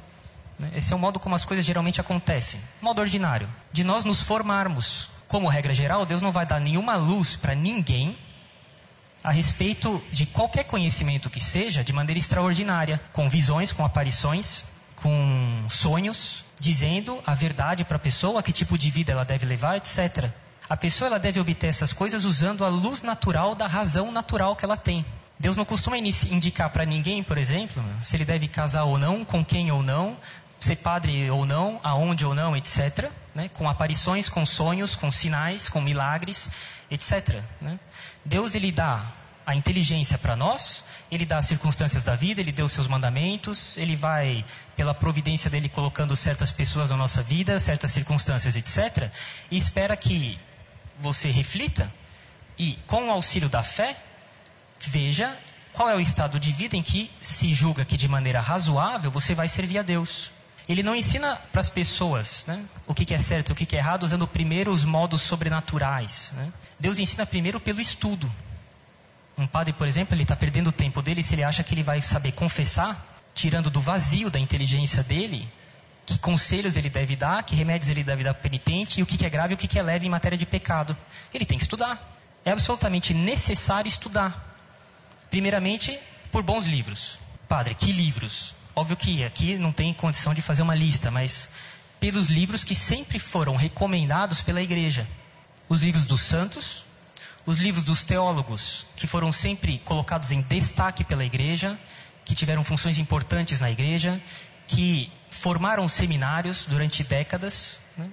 Né? 0.56 0.70
Esse 0.76 0.92
é 0.92 0.96
o 0.96 1.00
modo 1.00 1.18
como 1.18 1.34
as 1.34 1.44
coisas 1.44 1.66
geralmente 1.66 2.00
acontecem. 2.00 2.60
Modo 2.80 3.00
ordinário. 3.00 3.48
De 3.72 3.82
nós 3.82 4.04
nos 4.04 4.22
formarmos. 4.22 5.10
Como 5.26 5.48
regra 5.48 5.74
geral, 5.74 6.06
Deus 6.06 6.22
não 6.22 6.30
vai 6.30 6.46
dar 6.46 6.60
nenhuma 6.60 6.94
luz 6.94 7.34
para 7.34 7.56
ninguém 7.56 8.16
a 9.28 9.30
respeito 9.30 10.02
de 10.10 10.24
qualquer 10.24 10.64
conhecimento 10.64 11.28
que 11.28 11.38
seja 11.38 11.84
de 11.84 11.92
maneira 11.92 12.18
extraordinária, 12.18 12.98
com 13.12 13.28
visões, 13.28 13.74
com 13.74 13.84
aparições, 13.84 14.64
com 15.02 15.66
sonhos, 15.68 16.46
dizendo 16.58 17.22
a 17.26 17.34
verdade 17.34 17.84
para 17.84 17.96
a 17.96 18.00
pessoa, 18.00 18.42
que 18.42 18.52
tipo 18.52 18.78
de 18.78 18.88
vida 18.88 19.12
ela 19.12 19.26
deve 19.26 19.44
levar, 19.44 19.76
etc. 19.76 20.30
A 20.66 20.78
pessoa 20.78 21.08
ela 21.08 21.18
deve 21.18 21.38
obter 21.38 21.66
essas 21.66 21.92
coisas 21.92 22.24
usando 22.24 22.64
a 22.64 22.68
luz 22.68 23.02
natural 23.02 23.54
da 23.54 23.66
razão 23.66 24.10
natural 24.10 24.56
que 24.56 24.64
ela 24.64 24.78
tem. 24.78 25.04
Deus 25.38 25.58
não 25.58 25.64
costuma 25.66 25.98
indicar 25.98 26.70
para 26.70 26.86
ninguém, 26.86 27.22
por 27.22 27.36
exemplo, 27.36 27.84
se 28.02 28.16
ele 28.16 28.24
deve 28.24 28.48
casar 28.48 28.84
ou 28.84 28.96
não, 28.96 29.26
com 29.26 29.44
quem 29.44 29.70
ou 29.70 29.82
não, 29.82 30.16
ser 30.58 30.76
padre 30.76 31.30
ou 31.30 31.44
não, 31.44 31.78
aonde 31.82 32.24
ou 32.24 32.34
não, 32.34 32.56
etc. 32.56 33.10
Né? 33.34 33.50
Com 33.52 33.68
aparições, 33.68 34.30
com 34.30 34.46
sonhos, 34.46 34.96
com 34.96 35.10
sinais, 35.10 35.68
com 35.68 35.82
milagres, 35.82 36.48
etc. 36.90 37.42
Né? 37.60 37.78
Deus 38.24 38.54
ele 38.54 38.72
dá 38.72 39.04
a 39.48 39.54
inteligência 39.54 40.18
para 40.18 40.36
nós, 40.36 40.84
ele 41.10 41.24
dá 41.24 41.38
as 41.38 41.46
circunstâncias 41.46 42.04
da 42.04 42.14
vida, 42.14 42.38
ele 42.38 42.52
deu 42.52 42.66
os 42.66 42.72
seus 42.72 42.86
mandamentos, 42.86 43.78
ele 43.78 43.96
vai, 43.96 44.44
pela 44.76 44.92
providência 44.92 45.48
dele, 45.48 45.70
colocando 45.70 46.14
certas 46.14 46.50
pessoas 46.50 46.90
na 46.90 46.98
nossa 46.98 47.22
vida, 47.22 47.58
certas 47.58 47.90
circunstâncias, 47.90 48.56
etc. 48.56 49.10
E 49.50 49.56
espera 49.56 49.96
que 49.96 50.38
você 50.98 51.30
reflita 51.30 51.90
e, 52.58 52.78
com 52.86 53.08
o 53.08 53.10
auxílio 53.10 53.48
da 53.48 53.62
fé, 53.62 53.96
veja 54.80 55.34
qual 55.72 55.88
é 55.88 55.96
o 55.96 56.00
estado 56.00 56.38
de 56.38 56.52
vida 56.52 56.76
em 56.76 56.82
que 56.82 57.10
se 57.18 57.54
julga 57.54 57.86
que, 57.86 57.96
de 57.96 58.06
maneira 58.06 58.42
razoável, 58.42 59.10
você 59.10 59.34
vai 59.34 59.48
servir 59.48 59.78
a 59.78 59.82
Deus. 59.82 60.30
Ele 60.68 60.82
não 60.82 60.94
ensina 60.94 61.36
para 61.50 61.62
as 61.62 61.70
pessoas 61.70 62.44
né, 62.46 62.62
o 62.86 62.92
que, 62.92 63.06
que, 63.06 63.14
é 63.14 63.18
certo 63.18 63.48
e 63.48 63.52
o 63.52 63.56
que, 63.56 63.64
que, 63.64 63.76
é 63.76 63.78
errado, 63.78 64.02
usando 64.02 64.28
primeiro 64.28 64.70
os 64.70 64.84
modos 64.84 65.22
sobrenaturais. 65.22 66.34
Né? 66.36 66.52
Deus 66.78 66.98
ensina 66.98 67.24
primeiro 67.24 67.58
pelo 67.58 67.80
estudo. 67.80 68.30
Um 69.38 69.46
padre, 69.46 69.72
por 69.72 69.86
exemplo, 69.86 70.14
ele 70.14 70.24
está 70.24 70.34
perdendo 70.34 70.68
o 70.68 70.72
tempo 70.72 71.00
dele 71.00 71.22
se 71.22 71.34
ele 71.34 71.44
acha 71.44 71.62
que 71.62 71.72
ele 71.72 71.82
vai 71.82 72.02
saber 72.02 72.32
confessar 72.32 73.18
tirando 73.34 73.70
do 73.70 73.80
vazio 73.80 74.28
da 74.28 74.38
inteligência 74.38 75.02
dele 75.02 75.48
que 76.04 76.18
conselhos 76.18 76.74
ele 76.76 76.88
deve 76.88 77.14
dar, 77.14 77.42
que 77.42 77.54
remédios 77.54 77.90
ele 77.90 78.02
deve 78.02 78.24
dar 78.24 78.32
para 78.32 78.42
penitente 78.42 78.98
e 78.98 79.02
o 79.02 79.06
que 79.06 79.24
é 79.26 79.28
grave 79.28 79.52
e 79.52 79.54
o 79.54 79.58
que 79.58 79.78
é 79.78 79.82
leve 79.82 80.06
em 80.06 80.10
matéria 80.10 80.38
de 80.38 80.46
pecado. 80.46 80.96
Ele 81.32 81.44
tem 81.44 81.58
que 81.58 81.64
estudar. 81.64 82.18
É 82.44 82.50
absolutamente 82.50 83.12
necessário 83.12 83.86
estudar. 83.86 84.56
Primeiramente, 85.30 85.98
por 86.32 86.42
bons 86.42 86.64
livros. 86.64 87.18
Padre, 87.46 87.74
que 87.74 87.92
livros? 87.92 88.54
Óbvio 88.74 88.96
que 88.96 89.22
aqui 89.22 89.58
não 89.58 89.70
tem 89.70 89.92
condição 89.92 90.32
de 90.32 90.40
fazer 90.40 90.62
uma 90.62 90.74
lista, 90.74 91.10
mas 91.10 91.50
pelos 92.00 92.28
livros 92.28 92.64
que 92.64 92.74
sempre 92.74 93.18
foram 93.18 93.54
recomendados 93.54 94.40
pela 94.40 94.62
igreja. 94.62 95.06
Os 95.68 95.82
livros 95.82 96.06
dos 96.06 96.22
santos, 96.22 96.86
os 97.48 97.60
livros 97.60 97.82
dos 97.82 98.04
teólogos, 98.04 98.84
que 98.94 99.06
foram 99.06 99.32
sempre 99.32 99.78
colocados 99.78 100.30
em 100.32 100.42
destaque 100.42 101.02
pela 101.02 101.24
igreja, 101.24 101.78
que 102.22 102.34
tiveram 102.34 102.62
funções 102.62 102.98
importantes 102.98 103.58
na 103.58 103.70
igreja, 103.70 104.20
que 104.66 105.10
formaram 105.30 105.88
seminários 105.88 106.66
durante 106.66 107.02
décadas, 107.02 107.78
né? 107.96 108.10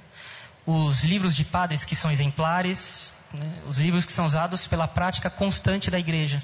os 0.66 1.04
livros 1.04 1.36
de 1.36 1.44
padres 1.44 1.84
que 1.84 1.98
são 1.98 2.10
exemplares, 2.10 3.12
né? 3.34 3.58
os 3.68 3.78
livros 3.78 4.06
que 4.06 4.14
são 4.14 4.26
usados 4.26 4.68
pela 4.68 4.88
prática 4.88 5.30
constante 5.30 5.92
da 5.92 6.00
igreja. 6.00 6.42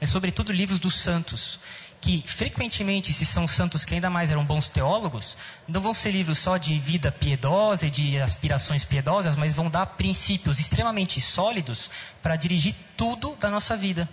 É 0.00 0.06
sobretudo 0.06 0.52
livros 0.52 0.78
dos 0.78 0.94
santos, 0.94 1.58
que 2.04 2.22
frequentemente, 2.26 3.14
se 3.14 3.24
são 3.24 3.48
santos 3.48 3.82
que 3.82 3.94
ainda 3.94 4.10
mais 4.10 4.30
eram 4.30 4.44
bons 4.44 4.68
teólogos, 4.68 5.38
não 5.66 5.80
vão 5.80 5.94
ser 5.94 6.10
livros 6.10 6.36
só 6.36 6.58
de 6.58 6.78
vida 6.78 7.10
piedosa 7.10 7.86
e 7.86 7.90
de 7.90 8.20
aspirações 8.20 8.84
piedosas, 8.84 9.36
mas 9.36 9.54
vão 9.54 9.70
dar 9.70 9.86
princípios 9.86 10.58
extremamente 10.58 11.18
sólidos 11.18 11.90
para 12.22 12.36
dirigir 12.36 12.74
tudo 12.94 13.34
da 13.36 13.48
nossa 13.48 13.74
vida, 13.74 14.06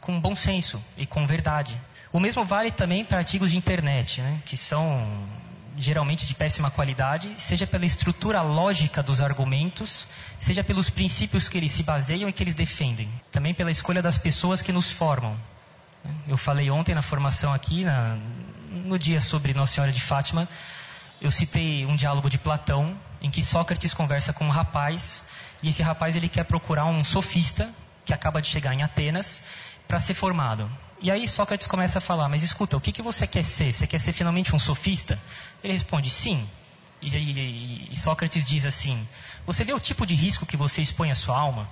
com 0.00 0.20
bom 0.20 0.34
senso 0.34 0.82
e 0.98 1.06
com 1.06 1.24
verdade. 1.24 1.80
O 2.12 2.18
mesmo 2.18 2.44
vale 2.44 2.72
também 2.72 3.04
para 3.04 3.18
artigos 3.18 3.52
de 3.52 3.56
internet, 3.56 4.20
né, 4.22 4.42
que 4.44 4.56
são 4.56 5.06
geralmente 5.78 6.26
de 6.26 6.34
péssima 6.34 6.68
qualidade, 6.68 7.32
seja 7.38 7.64
pela 7.64 7.86
estrutura 7.86 8.42
lógica 8.42 9.04
dos 9.04 9.20
argumentos, 9.20 10.08
seja 10.36 10.64
pelos 10.64 10.90
princípios 10.90 11.48
que 11.48 11.56
eles 11.56 11.70
se 11.70 11.84
baseiam 11.84 12.28
e 12.28 12.32
que 12.32 12.42
eles 12.42 12.56
defendem, 12.56 13.08
também 13.30 13.54
pela 13.54 13.70
escolha 13.70 14.02
das 14.02 14.18
pessoas 14.18 14.62
que 14.62 14.72
nos 14.72 14.90
formam. 14.90 15.36
Eu 16.26 16.36
falei 16.36 16.70
ontem 16.70 16.94
na 16.94 17.02
formação 17.02 17.52
aqui, 17.52 17.84
na, 17.84 18.16
no 18.70 18.98
dia 18.98 19.20
sobre 19.20 19.54
Nossa 19.54 19.74
Senhora 19.74 19.92
de 19.92 20.00
Fátima, 20.00 20.48
eu 21.20 21.30
citei 21.30 21.86
um 21.86 21.96
diálogo 21.96 22.28
de 22.28 22.38
Platão, 22.38 22.96
em 23.22 23.30
que 23.30 23.42
Sócrates 23.42 23.94
conversa 23.94 24.32
com 24.32 24.44
um 24.44 24.50
rapaz, 24.50 25.26
e 25.62 25.68
esse 25.68 25.82
rapaz 25.82 26.16
ele 26.16 26.28
quer 26.28 26.44
procurar 26.44 26.84
um 26.86 27.02
sofista 27.02 27.70
que 28.04 28.12
acaba 28.12 28.40
de 28.42 28.48
chegar 28.48 28.74
em 28.74 28.82
Atenas 28.82 29.42
para 29.88 29.98
ser 29.98 30.14
formado. 30.14 30.70
E 31.00 31.10
aí 31.10 31.26
Sócrates 31.28 31.66
começa 31.66 31.98
a 31.98 32.00
falar, 32.00 32.28
mas 32.28 32.42
escuta, 32.42 32.76
o 32.76 32.80
que, 32.80 32.92
que 32.92 33.02
você 33.02 33.26
quer 33.26 33.44
ser? 33.44 33.72
Você 33.72 33.86
quer 33.86 33.98
ser 33.98 34.12
finalmente 34.12 34.54
um 34.54 34.58
sofista? 34.58 35.18
Ele 35.62 35.72
responde, 35.72 36.10
sim. 36.10 36.48
E, 37.02 37.08
e, 37.08 37.84
e 37.90 37.96
Sócrates 37.98 38.48
diz 38.48 38.64
assim, 38.64 39.06
você 39.46 39.64
vê 39.64 39.72
o 39.72 39.80
tipo 39.80 40.06
de 40.06 40.14
risco 40.14 40.46
que 40.46 40.56
você 40.56 40.80
expõe 40.80 41.10
à 41.10 41.14
sua 41.14 41.36
alma? 41.36 41.68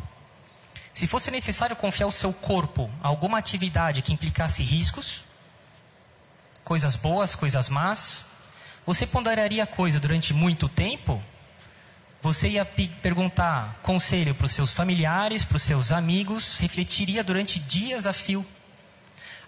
Se 0.95 1.09
fosse 1.09 1.29
necessário 1.33 1.75
confiar 1.75 2.07
o 2.07 2.13
seu 2.13 2.33
corpo 2.33 2.89
a 3.03 3.09
alguma 3.09 3.37
atividade 3.37 4.01
que 4.01 4.13
implicasse 4.13 4.63
riscos, 4.63 5.23
coisas 6.65 6.95
boas, 6.95 7.35
coisas 7.35 7.69
más, 7.69 8.25
você 8.87 9.05
ponderaria 9.05 9.65
a 9.65 9.67
coisa 9.67 9.99
durante 9.99 10.33
muito 10.33 10.69
tempo? 10.69 11.21
Você 12.23 12.51
ia 12.51 12.65
perguntar 12.65 13.81
conselho 13.83 14.37
para 14.37 14.47
os 14.47 14.53
seus 14.53 14.73
familiares, 14.73 15.45
para 15.45 15.57
os 15.57 15.63
seus 15.65 15.91
amigos, 15.91 16.59
refletiria 16.59 17.25
durante 17.25 17.59
dias 17.59 18.07
a 18.07 18.13
fio. 18.13 18.47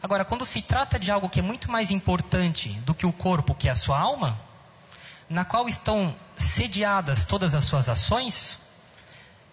Agora, 0.03 0.25
quando 0.25 0.45
se 0.45 0.61
trata 0.63 0.99
de 0.99 1.13
algo 1.13 1.29
que 1.29 1.39
é 1.39 1.43
muito 1.43 1.71
mais 1.71 1.93
importante 1.93 2.71
do 2.85 2.93
que 2.93 3.07
o 3.07 3.13
corpo, 3.13 3.55
que 3.55 3.69
é 3.69 3.71
a 3.71 3.77
sua 3.77 3.99
alma, 4.01 4.37
na 5.31 5.45
qual 5.45 5.69
estão 5.69 6.15
sediadas 6.37 7.25
todas 7.25 7.55
as 7.55 7.65
suas 7.65 7.89
ações, 7.89 8.66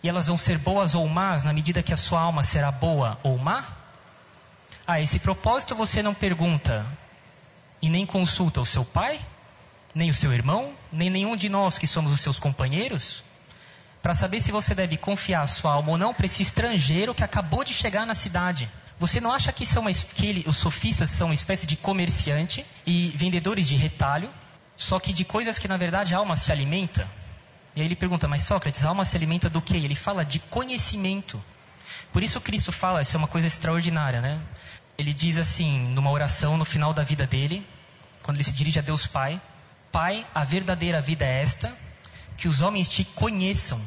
e 0.04 0.10
elas 0.10 0.28
vão 0.28 0.38
ser 0.38 0.58
boas 0.58 0.94
ou 0.94 1.08
más 1.08 1.46
na 1.46 1.54
medida 1.54 1.82
que 1.82 1.94
a 1.94 1.98
sua 1.98 2.20
alma 2.20 2.44
será 2.44 2.70
boa 2.70 3.18
ou 3.24 3.38
má? 3.38 3.64
A 4.86 5.00
esse 5.00 5.18
propósito 5.18 5.74
você 5.74 6.04
não 6.04 6.14
pergunta 6.14 6.86
e 7.82 7.90
nem 7.90 8.06
consulta 8.06 8.60
o 8.60 8.66
seu 8.66 8.84
pai, 8.84 9.18
nem 9.96 10.10
o 10.10 10.14
seu 10.14 10.34
irmão, 10.34 10.74
nem 10.92 11.10
nenhum 11.10 11.38
de 11.38 11.48
nós 11.48 11.78
que 11.78 11.88
somos 11.88 12.12
os 12.12 12.20
seus 12.20 12.38
companheiros, 12.38 13.24
para 14.02 14.14
saber 14.14 14.42
se 14.42 14.52
você 14.52 14.76
deve 14.76 14.98
confiar 14.98 15.44
a 15.44 15.48
sua 15.48 15.74
alma 15.74 15.92
ou 15.92 15.98
não 15.98 16.14
para 16.14 16.26
esse 16.26 16.44
estrangeiro 16.44 17.16
que 17.16 17.24
acabou 17.24 17.64
de 17.64 17.74
chegar 17.74 18.06
na 18.06 18.14
cidade. 18.14 18.70
Você 19.00 19.22
não 19.22 19.32
acha 19.32 19.54
que, 19.54 19.66
são 19.66 19.84
uma, 19.84 19.94
que 19.94 20.26
ele, 20.28 20.44
os 20.46 20.58
sofistas 20.58 21.10
são 21.10 21.28
uma 21.30 21.34
espécie 21.34 21.66
de 21.66 21.78
comerciante 21.78 22.66
e 22.86 23.14
vendedores 23.16 23.68
de 23.68 23.78
retalho, 23.78 24.30
só 24.76 25.00
que 25.00 25.14
de 25.14 25.24
coisas 25.24 25.58
que 25.58 25.68
na 25.68 25.78
verdade 25.78 26.14
a 26.14 26.18
alma 26.18 26.36
se 26.36 26.52
alimenta? 26.52 27.08
E 27.76 27.82
aí 27.82 27.88
ele 27.88 27.96
pergunta, 27.96 28.28
mas 28.28 28.44
Sócrates, 28.44 28.84
a 28.84 28.90
alma 28.90 29.06
se 29.06 29.18
alimenta 29.18 29.50
do 29.50 29.62
quê? 29.62 29.78
Ele 29.78 29.96
fala 29.96 30.24
de 30.24 30.40
conhecimento. 30.40 31.44
Por 32.12 32.22
isso 32.22 32.40
Cristo 32.40 32.72
fala, 32.72 33.02
isso 33.02 33.16
é 33.16 33.20
uma 33.20 33.28
coisa 33.28 33.48
extraordinária, 33.48 34.22
né? 34.22 34.40
Ele 34.98 35.14
diz 35.14 35.38
assim, 35.38 35.80
numa 35.90 36.12
oração 36.12 36.58
no 36.58 36.66
final 36.66 36.94
da 36.94 37.04
vida 37.04 37.26
dele, 37.26 37.66
quando 38.22 38.38
ele 38.38 38.44
se 38.44 38.54
dirige 38.54 38.80
a 38.80 38.82
Deus 38.82 39.08
Pai: 39.08 39.42
Pai, 39.92 40.26
a 40.34 40.44
verdadeira 40.44 41.02
vida 41.02 41.26
é 41.26 41.42
esta, 41.42 41.76
que 42.38 42.48
os 42.48 42.62
homens 42.62 42.88
te 42.88 43.04
conheçam. 43.04 43.82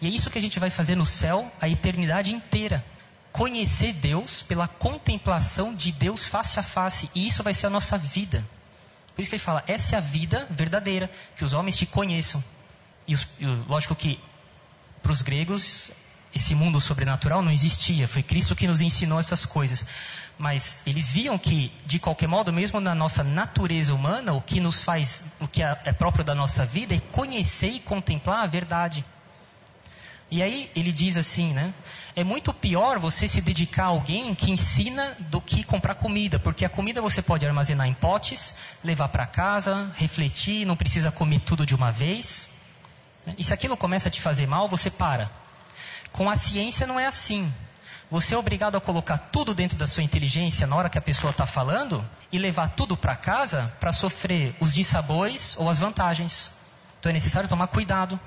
E 0.00 0.06
é 0.06 0.10
isso 0.10 0.30
que 0.30 0.38
a 0.38 0.42
gente 0.42 0.60
vai 0.60 0.70
fazer 0.70 0.94
no 0.94 1.06
céu 1.06 1.50
a 1.60 1.68
eternidade 1.68 2.32
inteira 2.32 2.84
conhecer 3.32 3.92
Deus 3.92 4.42
pela 4.42 4.66
contemplação 4.68 5.74
de 5.74 5.92
Deus 5.92 6.24
face 6.24 6.58
a 6.58 6.62
face. 6.62 7.10
E 7.14 7.26
isso 7.26 7.42
vai 7.42 7.54
ser 7.54 7.66
a 7.66 7.70
nossa 7.70 7.96
vida. 7.96 8.44
Por 9.14 9.22
isso 9.22 9.30
que 9.30 9.36
ele 9.36 9.42
fala: 9.42 9.62
essa 9.66 9.94
é 9.94 9.98
a 9.98 10.00
vida 10.00 10.46
verdadeira, 10.50 11.10
que 11.36 11.44
os 11.44 11.52
homens 11.52 11.76
te 11.76 11.86
conheçam. 11.86 12.42
E, 13.10 13.14
os, 13.14 13.26
lógico 13.68 13.96
que 13.96 14.20
para 15.02 15.10
os 15.10 15.20
gregos 15.20 15.90
esse 16.32 16.54
mundo 16.54 16.80
sobrenatural 16.80 17.42
não 17.42 17.50
existia. 17.50 18.06
Foi 18.06 18.22
Cristo 18.22 18.54
que 18.54 18.68
nos 18.68 18.80
ensinou 18.80 19.18
essas 19.18 19.44
coisas. 19.44 19.84
Mas 20.38 20.82
eles 20.86 21.08
viam 21.08 21.36
que, 21.36 21.72
de 21.84 21.98
qualquer 21.98 22.28
modo, 22.28 22.52
mesmo 22.52 22.80
na 22.80 22.94
nossa 22.94 23.24
natureza 23.24 23.92
humana, 23.92 24.32
o 24.32 24.40
que 24.40 24.60
nos 24.60 24.80
faz, 24.80 25.32
o 25.40 25.48
que 25.48 25.60
é, 25.60 25.76
é 25.84 25.92
próprio 25.92 26.24
da 26.24 26.34
nossa 26.34 26.64
vida 26.64 26.94
é 26.94 27.00
conhecer 27.00 27.70
e 27.70 27.80
contemplar 27.80 28.44
a 28.44 28.46
verdade. 28.46 29.04
E 30.30 30.40
aí 30.40 30.70
ele 30.76 30.92
diz 30.92 31.16
assim, 31.16 31.52
né? 31.52 31.74
É 32.14 32.22
muito 32.22 32.54
pior 32.54 33.00
você 33.00 33.26
se 33.26 33.40
dedicar 33.40 33.84
a 33.84 33.88
alguém 33.88 34.32
que 34.32 34.52
ensina 34.52 35.16
do 35.18 35.40
que 35.40 35.64
comprar 35.64 35.96
comida, 35.96 36.38
porque 36.38 36.64
a 36.64 36.68
comida 36.68 37.02
você 37.02 37.20
pode 37.20 37.44
armazenar 37.44 37.88
em 37.88 37.94
potes, 37.94 38.54
levar 38.84 39.08
para 39.08 39.26
casa, 39.26 39.90
refletir, 39.96 40.64
não 40.64 40.76
precisa 40.76 41.10
comer 41.10 41.40
tudo 41.40 41.66
de 41.66 41.74
uma 41.74 41.90
vez. 41.90 42.59
E 43.38 43.44
se 43.44 43.52
aquilo 43.52 43.76
começa 43.76 44.08
a 44.08 44.10
te 44.10 44.20
fazer 44.20 44.46
mal, 44.46 44.68
você 44.68 44.90
para. 44.90 45.30
Com 46.12 46.28
a 46.28 46.36
ciência 46.36 46.86
não 46.86 46.98
é 46.98 47.06
assim. 47.06 47.52
Você 48.10 48.34
é 48.34 48.38
obrigado 48.38 48.76
a 48.76 48.80
colocar 48.80 49.18
tudo 49.18 49.54
dentro 49.54 49.78
da 49.78 49.86
sua 49.86 50.02
inteligência 50.02 50.66
na 50.66 50.74
hora 50.74 50.90
que 50.90 50.98
a 50.98 51.02
pessoa 51.02 51.30
está 51.30 51.46
falando 51.46 52.04
e 52.32 52.38
levar 52.38 52.68
tudo 52.68 52.96
para 52.96 53.14
casa 53.14 53.72
para 53.78 53.92
sofrer 53.92 54.56
os 54.58 54.74
dissabores 54.74 55.56
ou 55.56 55.70
as 55.70 55.78
vantagens. 55.78 56.50
Então 56.98 57.10
é 57.10 57.12
necessário 57.12 57.48
tomar 57.48 57.68
cuidado. 57.68 58.18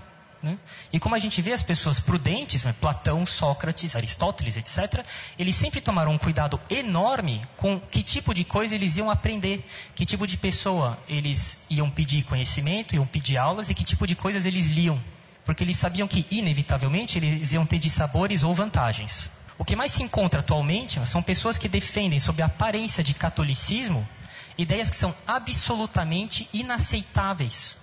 Né? 0.44 0.60
E 0.92 1.00
como 1.00 1.16
a 1.16 1.20
gente 1.20 1.42
vê 1.42 1.54
as 1.54 1.64
pessoas 1.64 2.02
prudentes, 2.02 2.66
né? 2.66 2.76
Platão, 2.82 3.26
Sócrates, 3.26 3.96
Aristóteles, 3.96 4.58
etc., 4.58 5.06
eles 5.40 5.56
sempre 5.56 5.80
tomaram 5.80 6.12
um 6.12 6.18
cuidado 6.18 6.60
enorme 6.70 7.42
com 7.56 7.80
que 7.80 8.04
tipo 8.04 8.34
de 8.34 8.44
coisa 8.44 8.76
eles 8.76 8.98
iam 8.98 9.10
aprender, 9.10 9.66
que 9.96 10.06
tipo 10.06 10.28
de 10.28 10.36
pessoa 10.36 11.00
eles 11.08 11.66
iam 11.70 11.90
pedir 11.90 12.24
conhecimento, 12.24 12.94
iam 12.94 13.08
pedir 13.08 13.38
aulas 13.38 13.70
e 13.70 13.74
que 13.74 13.86
tipo 13.86 14.06
de 14.06 14.16
coisas 14.16 14.46
eles 14.46 14.68
liam. 14.68 15.02
Porque 15.46 15.64
eles 15.64 15.78
sabiam 15.78 16.10
que, 16.10 16.26
inevitavelmente, 16.30 17.18
eles 17.18 17.54
iam 17.54 17.66
ter 17.66 17.80
dissabores 17.80 18.44
ou 18.44 18.54
vantagens. 18.54 19.30
O 19.58 19.64
que 19.64 19.78
mais 19.78 19.94
se 19.94 20.04
encontra 20.04 20.42
atualmente 20.42 21.00
são 21.08 21.24
pessoas 21.24 21.58
que 21.58 21.70
defendem, 21.70 22.20
sob 22.20 22.42
a 22.42 22.48
aparência 22.48 23.02
de 23.02 23.14
catolicismo, 23.14 24.06
ideias 24.58 24.90
que 24.90 24.96
são 24.96 25.16
absolutamente 25.26 26.50
inaceitáveis. 26.52 27.78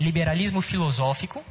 Liberalismo 0.00 0.60
filosófico, 0.60 1.44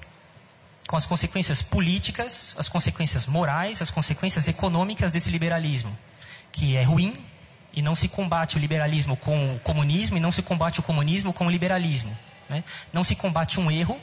com 0.87 0.95
as 0.95 1.05
consequências 1.05 1.61
políticas, 1.61 2.55
as 2.57 2.69
consequências 2.69 3.27
morais, 3.27 3.81
as 3.81 3.91
consequências 3.91 4.47
econômicas 4.47 5.11
desse 5.11 5.29
liberalismo, 5.29 5.95
que 6.51 6.77
é 6.77 6.81
ruim 6.81 7.13
e 7.73 7.81
não 7.81 7.93
se 7.93 8.07
combate 8.07 8.55
o 8.55 8.59
liberalismo 8.59 9.17
com 9.17 9.55
o 9.55 9.59
comunismo 9.59 10.17
e 10.17 10.19
não 10.19 10.31
se 10.31 10.41
combate 10.41 10.79
o 10.79 10.83
comunismo 10.83 11.33
com 11.33 11.45
o 11.45 11.51
liberalismo. 11.51 12.17
Né? 12.49 12.63
Não 12.93 13.03
se 13.03 13.15
combate 13.15 13.59
um 13.59 13.69
erro 13.69 13.99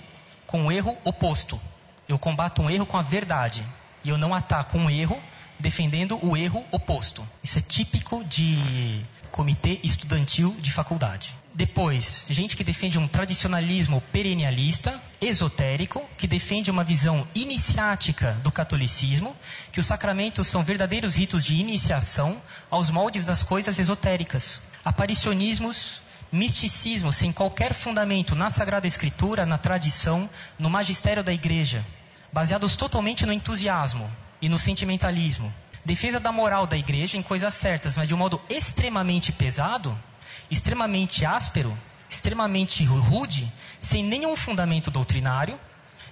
com 0.46 0.60
o 0.60 0.64
um 0.66 0.72
erro 0.72 0.96
oposto. 1.04 1.58
Eu 2.06 2.18
combato 2.18 2.62
um 2.62 2.70
erro 2.70 2.84
com 2.84 2.98
a 2.98 3.02
verdade 3.02 3.64
e 4.04 4.10
eu 4.10 4.18
não 4.18 4.34
ataco 4.34 4.76
um 4.76 4.90
erro 4.90 5.18
defendendo 5.58 6.18
o 6.22 6.36
erro 6.36 6.64
oposto. 6.70 7.26
Isso 7.42 7.58
é 7.58 7.62
típico 7.62 8.22
de 8.24 9.02
comitê 9.32 9.80
estudantil 9.82 10.54
de 10.60 10.70
faculdade. 10.70 11.34
Depois, 11.56 12.26
gente 12.30 12.56
que 12.56 12.64
defende 12.64 12.98
um 12.98 13.06
tradicionalismo 13.06 14.00
perennialista, 14.12 15.00
esotérico, 15.20 16.02
que 16.18 16.26
defende 16.26 16.68
uma 16.68 16.82
visão 16.82 17.28
iniciática 17.32 18.32
do 18.42 18.50
catolicismo, 18.50 19.36
que 19.70 19.78
os 19.78 19.86
sacramentos 19.86 20.48
são 20.48 20.64
verdadeiros 20.64 21.14
ritos 21.14 21.44
de 21.44 21.54
iniciação 21.54 22.42
aos 22.68 22.90
moldes 22.90 23.24
das 23.24 23.44
coisas 23.44 23.78
esotéricas. 23.78 24.60
Aparicionismos, 24.84 26.02
misticismo 26.32 27.12
sem 27.12 27.30
qualquer 27.30 27.72
fundamento 27.72 28.34
na 28.34 28.50
Sagrada 28.50 28.88
Escritura, 28.88 29.46
na 29.46 29.56
tradição, 29.56 30.28
no 30.58 30.68
magistério 30.68 31.22
da 31.22 31.32
igreja, 31.32 31.86
baseados 32.32 32.74
totalmente 32.74 33.24
no 33.24 33.32
entusiasmo 33.32 34.10
e 34.42 34.48
no 34.48 34.58
sentimentalismo. 34.58 35.54
Defesa 35.84 36.18
da 36.18 36.32
moral 36.32 36.66
da 36.66 36.76
igreja 36.76 37.16
em 37.16 37.22
coisas 37.22 37.54
certas, 37.54 37.94
mas 37.94 38.08
de 38.08 38.14
um 38.14 38.18
modo 38.18 38.42
extremamente 38.50 39.30
pesado, 39.30 39.96
extremamente 40.54 41.26
áspero, 41.26 41.76
extremamente 42.08 42.84
rude, 42.84 43.52
sem 43.80 44.02
nenhum 44.04 44.36
fundamento 44.36 44.90
doutrinário, 44.90 45.58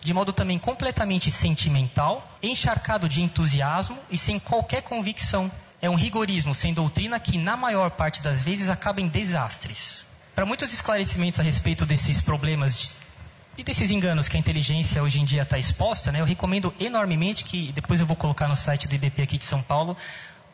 de 0.00 0.12
modo 0.12 0.32
também 0.32 0.58
completamente 0.58 1.30
sentimental, 1.30 2.38
encharcado 2.42 3.08
de 3.08 3.22
entusiasmo 3.22 3.96
e 4.10 4.18
sem 4.18 4.38
qualquer 4.38 4.82
convicção. 4.82 5.50
É 5.80 5.88
um 5.88 5.94
rigorismo 5.94 6.54
sem 6.54 6.74
doutrina 6.74 7.18
que, 7.20 7.38
na 7.38 7.56
maior 7.56 7.92
parte 7.92 8.20
das 8.20 8.42
vezes, 8.42 8.68
acaba 8.68 9.00
em 9.00 9.08
desastres. 9.08 10.04
Para 10.34 10.46
muitos 10.46 10.72
esclarecimentos 10.72 11.38
a 11.38 11.42
respeito 11.42 11.86
desses 11.86 12.20
problemas 12.20 12.96
e 13.56 13.62
desses 13.62 13.90
enganos 13.90 14.28
que 14.28 14.36
a 14.36 14.40
inteligência 14.40 15.02
hoje 15.02 15.20
em 15.20 15.24
dia 15.24 15.42
está 15.42 15.58
exposta, 15.58 16.10
né, 16.10 16.20
eu 16.20 16.24
recomendo 16.24 16.74
enormemente 16.80 17.44
que 17.44 17.70
depois 17.72 18.00
eu 18.00 18.06
vou 18.06 18.16
colocar 18.16 18.48
no 18.48 18.56
site 18.56 18.88
do 18.88 18.94
IBP 18.94 19.22
aqui 19.22 19.38
de 19.38 19.44
São 19.44 19.62
Paulo 19.62 19.96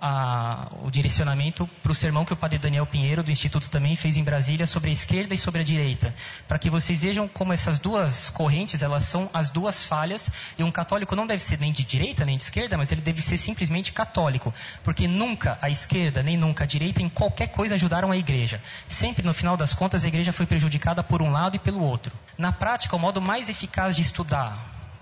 a, 0.00 0.68
o 0.82 0.90
direcionamento 0.90 1.68
para 1.82 1.92
o 1.92 1.94
sermão 1.94 2.24
que 2.24 2.32
o 2.32 2.36
padre 2.36 2.58
Daniel 2.58 2.86
Pinheiro, 2.86 3.22
do 3.22 3.30
Instituto, 3.30 3.68
também 3.68 3.96
fez 3.96 4.16
em 4.16 4.22
Brasília 4.22 4.66
sobre 4.66 4.90
a 4.90 4.92
esquerda 4.92 5.34
e 5.34 5.38
sobre 5.38 5.60
a 5.60 5.64
direita, 5.64 6.14
para 6.46 6.58
que 6.58 6.70
vocês 6.70 6.98
vejam 6.98 7.26
como 7.26 7.52
essas 7.52 7.78
duas 7.78 8.30
correntes, 8.30 8.82
elas 8.82 9.04
são 9.04 9.28
as 9.32 9.50
duas 9.50 9.84
falhas, 9.84 10.30
e 10.58 10.62
um 10.62 10.70
católico 10.70 11.16
não 11.16 11.26
deve 11.26 11.42
ser 11.42 11.58
nem 11.58 11.72
de 11.72 11.84
direita 11.84 12.24
nem 12.24 12.36
de 12.36 12.44
esquerda, 12.44 12.76
mas 12.76 12.92
ele 12.92 13.00
deve 13.00 13.20
ser 13.22 13.36
simplesmente 13.36 13.92
católico, 13.92 14.54
porque 14.84 15.08
nunca 15.08 15.58
a 15.60 15.68
esquerda 15.68 16.22
nem 16.22 16.36
nunca 16.36 16.64
a 16.64 16.66
direita 16.66 17.02
em 17.02 17.08
qualquer 17.08 17.48
coisa 17.48 17.74
ajudaram 17.74 18.12
a 18.12 18.16
igreja. 18.16 18.62
Sempre, 18.88 19.26
no 19.26 19.34
final 19.34 19.56
das 19.56 19.74
contas, 19.74 20.04
a 20.04 20.08
igreja 20.08 20.32
foi 20.32 20.46
prejudicada 20.46 21.02
por 21.02 21.22
um 21.22 21.30
lado 21.30 21.56
e 21.56 21.58
pelo 21.58 21.82
outro. 21.82 22.14
Na 22.36 22.52
prática, 22.52 22.94
o 22.94 22.98
modo 22.98 23.20
mais 23.20 23.48
eficaz 23.48 23.96
de 23.96 24.02
estudar, 24.02 24.56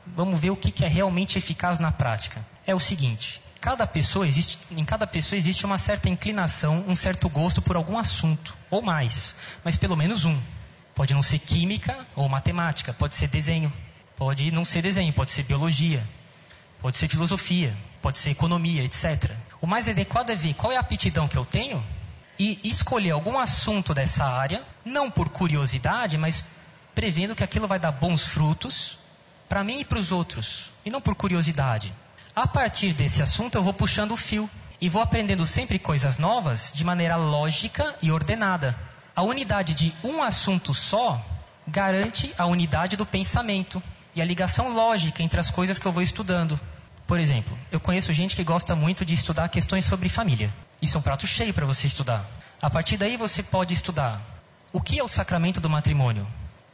vamos 0.06 0.40
ver 0.40 0.50
o 0.50 0.56
que 0.56 0.84
é 0.84 0.88
realmente 0.88 1.38
eficaz 1.38 1.78
na 1.78 1.92
prática, 1.92 2.44
é 2.66 2.74
o 2.74 2.80
seguinte 2.80 3.45
cada 3.66 3.84
pessoa 3.84 4.28
existe, 4.28 4.60
em 4.70 4.84
cada 4.84 5.08
pessoa 5.08 5.36
existe 5.36 5.66
uma 5.66 5.76
certa 5.76 6.08
inclinação, 6.08 6.84
um 6.86 6.94
certo 6.94 7.28
gosto 7.28 7.60
por 7.60 7.74
algum 7.74 7.98
assunto, 7.98 8.56
ou 8.70 8.80
mais, 8.80 9.34
mas 9.64 9.76
pelo 9.76 9.96
menos 9.96 10.24
um. 10.24 10.38
Pode 10.94 11.12
não 11.12 11.20
ser 11.20 11.40
química 11.40 11.98
ou 12.14 12.28
matemática, 12.28 12.94
pode 12.94 13.16
ser 13.16 13.26
desenho, 13.26 13.72
pode 14.16 14.52
não 14.52 14.64
ser 14.64 14.82
desenho, 14.82 15.12
pode 15.12 15.32
ser 15.32 15.42
biologia, 15.42 16.06
pode 16.80 16.96
ser 16.96 17.08
filosofia, 17.08 17.76
pode 18.00 18.18
ser 18.18 18.30
economia, 18.30 18.84
etc. 18.84 19.32
O 19.60 19.66
mais 19.66 19.88
adequado 19.88 20.30
é 20.30 20.36
ver 20.36 20.54
qual 20.54 20.72
é 20.72 20.76
a 20.76 20.80
aptidão 20.80 21.26
que 21.26 21.36
eu 21.36 21.44
tenho 21.44 21.84
e 22.38 22.60
escolher 22.62 23.10
algum 23.10 23.36
assunto 23.36 23.92
dessa 23.92 24.24
área, 24.24 24.62
não 24.84 25.10
por 25.10 25.28
curiosidade, 25.28 26.16
mas 26.16 26.44
prevendo 26.94 27.34
que 27.34 27.42
aquilo 27.42 27.66
vai 27.66 27.80
dar 27.80 27.90
bons 27.90 28.24
frutos 28.24 28.96
para 29.48 29.64
mim 29.64 29.80
e 29.80 29.84
para 29.84 29.98
os 29.98 30.12
outros, 30.12 30.70
e 30.84 30.90
não 30.90 31.00
por 31.00 31.16
curiosidade. 31.16 31.92
A 32.36 32.46
partir 32.46 32.92
desse 32.92 33.22
assunto, 33.22 33.54
eu 33.54 33.62
vou 33.62 33.72
puxando 33.72 34.10
o 34.10 34.16
fio 34.16 34.50
e 34.78 34.90
vou 34.90 35.00
aprendendo 35.00 35.46
sempre 35.46 35.78
coisas 35.78 36.18
novas 36.18 36.70
de 36.74 36.84
maneira 36.84 37.16
lógica 37.16 37.96
e 38.02 38.12
ordenada. 38.12 38.76
A 39.16 39.22
unidade 39.22 39.72
de 39.72 39.90
um 40.04 40.22
assunto 40.22 40.74
só 40.74 41.18
garante 41.66 42.34
a 42.36 42.44
unidade 42.44 42.94
do 42.94 43.06
pensamento 43.06 43.82
e 44.14 44.20
a 44.20 44.24
ligação 44.26 44.74
lógica 44.74 45.22
entre 45.22 45.40
as 45.40 45.50
coisas 45.50 45.78
que 45.78 45.86
eu 45.86 45.92
vou 45.92 46.02
estudando. 46.02 46.60
Por 47.06 47.18
exemplo, 47.18 47.58
eu 47.72 47.80
conheço 47.80 48.12
gente 48.12 48.36
que 48.36 48.44
gosta 48.44 48.76
muito 48.76 49.02
de 49.02 49.14
estudar 49.14 49.48
questões 49.48 49.86
sobre 49.86 50.10
família. 50.10 50.52
Isso 50.82 50.98
é 50.98 51.00
um 51.00 51.02
prato 51.02 51.26
cheio 51.26 51.54
para 51.54 51.64
você 51.64 51.86
estudar. 51.86 52.28
A 52.60 52.68
partir 52.68 52.98
daí 52.98 53.16
você 53.16 53.42
pode 53.42 53.72
estudar 53.72 54.20
o 54.74 54.82
que 54.82 54.98
é 54.98 55.02
o 55.02 55.08
sacramento 55.08 55.58
do 55.58 55.70
matrimônio. 55.70 56.26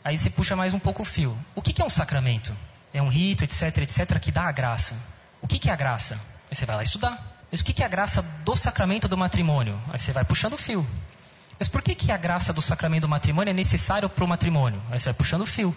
Aí 0.02 0.19
você 0.19 0.28
puxa 0.28 0.57
mais 0.57 0.75
um 0.75 0.81
pouco 0.81 1.02
o 1.02 1.04
fio. 1.04 1.38
O 1.54 1.62
que 1.62 1.81
é 1.81 1.85
um 1.85 1.88
sacramento? 1.88 2.52
É 2.92 3.00
um 3.00 3.07
rito, 3.07 3.45
etc, 3.45 3.79
etc, 3.79 4.18
que 4.18 4.33
dá 4.33 4.48
a 4.48 4.53
graça. 4.53 4.96
O 5.42 5.46
que, 5.46 5.59
que 5.59 5.68
é 5.68 5.72
a 5.72 5.76
graça? 5.76 6.14
Aí 6.50 6.57
você 6.57 6.64
vai 6.64 6.76
lá 6.76 6.83
estudar. 6.83 7.20
Mas 7.50 7.61
o 7.61 7.64
que, 7.64 7.74
que 7.74 7.83
é 7.83 7.87
a 7.87 7.88
graça 7.88 8.22
do 8.22 8.57
sacramento 8.57 9.07
do 9.07 9.18
matrimônio? 9.18 9.78
Aí 9.92 9.98
você 9.98 10.12
vai 10.12 10.24
puxando 10.24 10.55
o 10.55 10.59
fio. 10.59 10.87
Mas 11.59 11.68
por 11.68 11.83
que, 11.83 11.94
que 11.94 12.11
a 12.11 12.16
graça 12.16 12.52
do 12.52 12.62
sacramento 12.62 13.02
do 13.02 13.09
matrimônio 13.09 13.50
é 13.50 13.55
necessário 13.55 14.09
para 14.09 14.24
o 14.24 14.28
matrimônio? 14.28 14.83
Aí 14.90 14.98
você 14.98 15.07
vai 15.07 15.14
puxando 15.14 15.42
o 15.42 15.46
fio. 15.46 15.76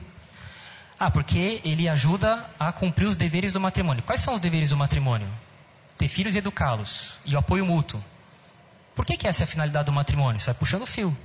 Ah, 0.98 1.12
porque 1.12 1.62
ele 1.66 1.90
ajuda 1.90 2.50
a 2.58 2.72
cumprir 2.72 3.06
os 3.06 3.18
deveres 3.18 3.52
do 3.52 3.60
matrimônio. 3.60 4.02
Quais 4.04 4.22
são 4.22 4.34
os 4.34 4.40
deveres 4.40 4.70
do 4.70 4.78
matrimônio? 4.78 5.28
Ter 5.98 6.08
filhos 6.08 6.36
e 6.36 6.38
educá-los. 6.38 7.20
E 7.26 7.36
o 7.36 7.40
apoio 7.40 7.66
mútuo. 7.66 8.02
Por 8.96 9.06
que, 9.06 9.18
que 9.18 9.28
essa 9.28 9.44
é 9.44 9.46
a 9.46 9.48
finalidade 9.48 9.86
do 9.86 9.92
matrimônio? 9.92 10.40
Você 10.40 10.46
vai 10.46 10.56
puxando 10.56 10.84
o 10.84 10.88
fio. 10.88 11.16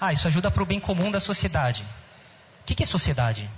Ah, 0.00 0.12
isso 0.12 0.26
ajuda 0.26 0.50
para 0.50 0.62
o 0.62 0.66
bem 0.66 0.80
comum 0.80 1.10
da 1.10 1.20
sociedade. 1.20 1.82
O 2.62 2.64
que, 2.64 2.74
que 2.74 2.82
é 2.82 2.86
sociedade? 2.86 3.50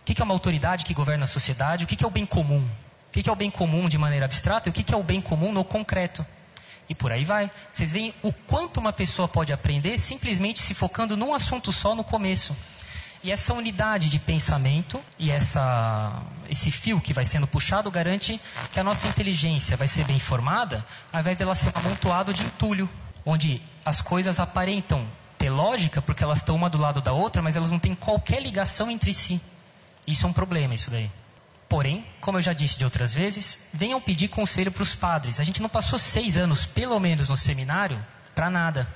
O 0.00 0.04
que, 0.04 0.14
que 0.14 0.22
é 0.22 0.24
uma 0.24 0.34
autoridade 0.34 0.84
que 0.84 0.94
governa 0.94 1.24
a 1.24 1.26
sociedade? 1.26 1.84
O 1.84 1.86
que, 1.86 1.96
que 1.96 2.04
é 2.04 2.06
o 2.06 2.10
bem 2.10 2.24
comum? 2.24 2.66
O 3.12 3.22
que 3.22 3.28
é 3.28 3.32
o 3.32 3.36
bem 3.36 3.50
comum 3.50 3.90
de 3.90 3.98
maneira 3.98 4.24
abstrata 4.24 4.68
e 4.68 4.70
o 4.70 4.72
que 4.72 4.92
é 4.92 4.96
o 4.96 5.02
bem 5.02 5.20
comum 5.20 5.52
no 5.52 5.62
concreto. 5.62 6.24
E 6.88 6.94
por 6.94 7.12
aí 7.12 7.26
vai. 7.26 7.50
Vocês 7.70 7.92
veem 7.92 8.14
o 8.22 8.32
quanto 8.32 8.80
uma 8.80 8.92
pessoa 8.92 9.28
pode 9.28 9.52
aprender 9.52 9.98
simplesmente 9.98 10.62
se 10.62 10.72
focando 10.72 11.14
num 11.14 11.34
assunto 11.34 11.70
só 11.70 11.94
no 11.94 12.02
começo. 12.02 12.56
E 13.22 13.30
essa 13.30 13.52
unidade 13.52 14.08
de 14.08 14.18
pensamento 14.18 14.98
e 15.18 15.30
essa, 15.30 16.22
esse 16.48 16.70
fio 16.70 17.02
que 17.02 17.12
vai 17.12 17.26
sendo 17.26 17.46
puxado 17.46 17.90
garante 17.90 18.40
que 18.72 18.80
a 18.80 18.84
nossa 18.84 19.06
inteligência 19.06 19.76
vai 19.76 19.86
ser 19.86 20.04
bem 20.06 20.18
formada, 20.18 20.84
ao 21.12 21.20
invés 21.20 21.36
dela 21.36 21.54
ser 21.54 21.70
amontoado 21.74 22.32
de 22.32 22.42
entulho, 22.42 22.88
onde 23.26 23.62
as 23.84 24.00
coisas 24.00 24.40
aparentam 24.40 25.06
ter 25.36 25.50
lógica 25.50 26.00
porque 26.00 26.24
elas 26.24 26.38
estão 26.38 26.56
uma 26.56 26.70
do 26.70 26.78
lado 26.78 27.02
da 27.02 27.12
outra, 27.12 27.42
mas 27.42 27.56
elas 27.56 27.70
não 27.70 27.78
têm 27.78 27.94
qualquer 27.94 28.42
ligação 28.42 28.90
entre 28.90 29.12
si. 29.12 29.38
Isso 30.06 30.26
é 30.26 30.28
um 30.28 30.32
problema, 30.32 30.74
isso 30.74 30.90
daí. 30.90 31.10
Porém, 31.72 32.04
como 32.20 32.36
eu 32.36 32.42
já 32.42 32.52
disse 32.52 32.76
de 32.76 32.84
outras 32.84 33.14
vezes, 33.14 33.60
venham 33.72 33.98
pedir 33.98 34.28
conselho 34.28 34.70
para 34.70 34.82
os 34.82 34.94
padres. 34.94 35.40
A 35.40 35.42
gente 35.42 35.62
não 35.62 35.70
passou 35.70 35.98
seis 35.98 36.36
anos, 36.36 36.66
pelo 36.66 37.00
menos, 37.00 37.30
no 37.30 37.36
seminário 37.36 37.98
para 38.34 38.50
nada. 38.50 38.86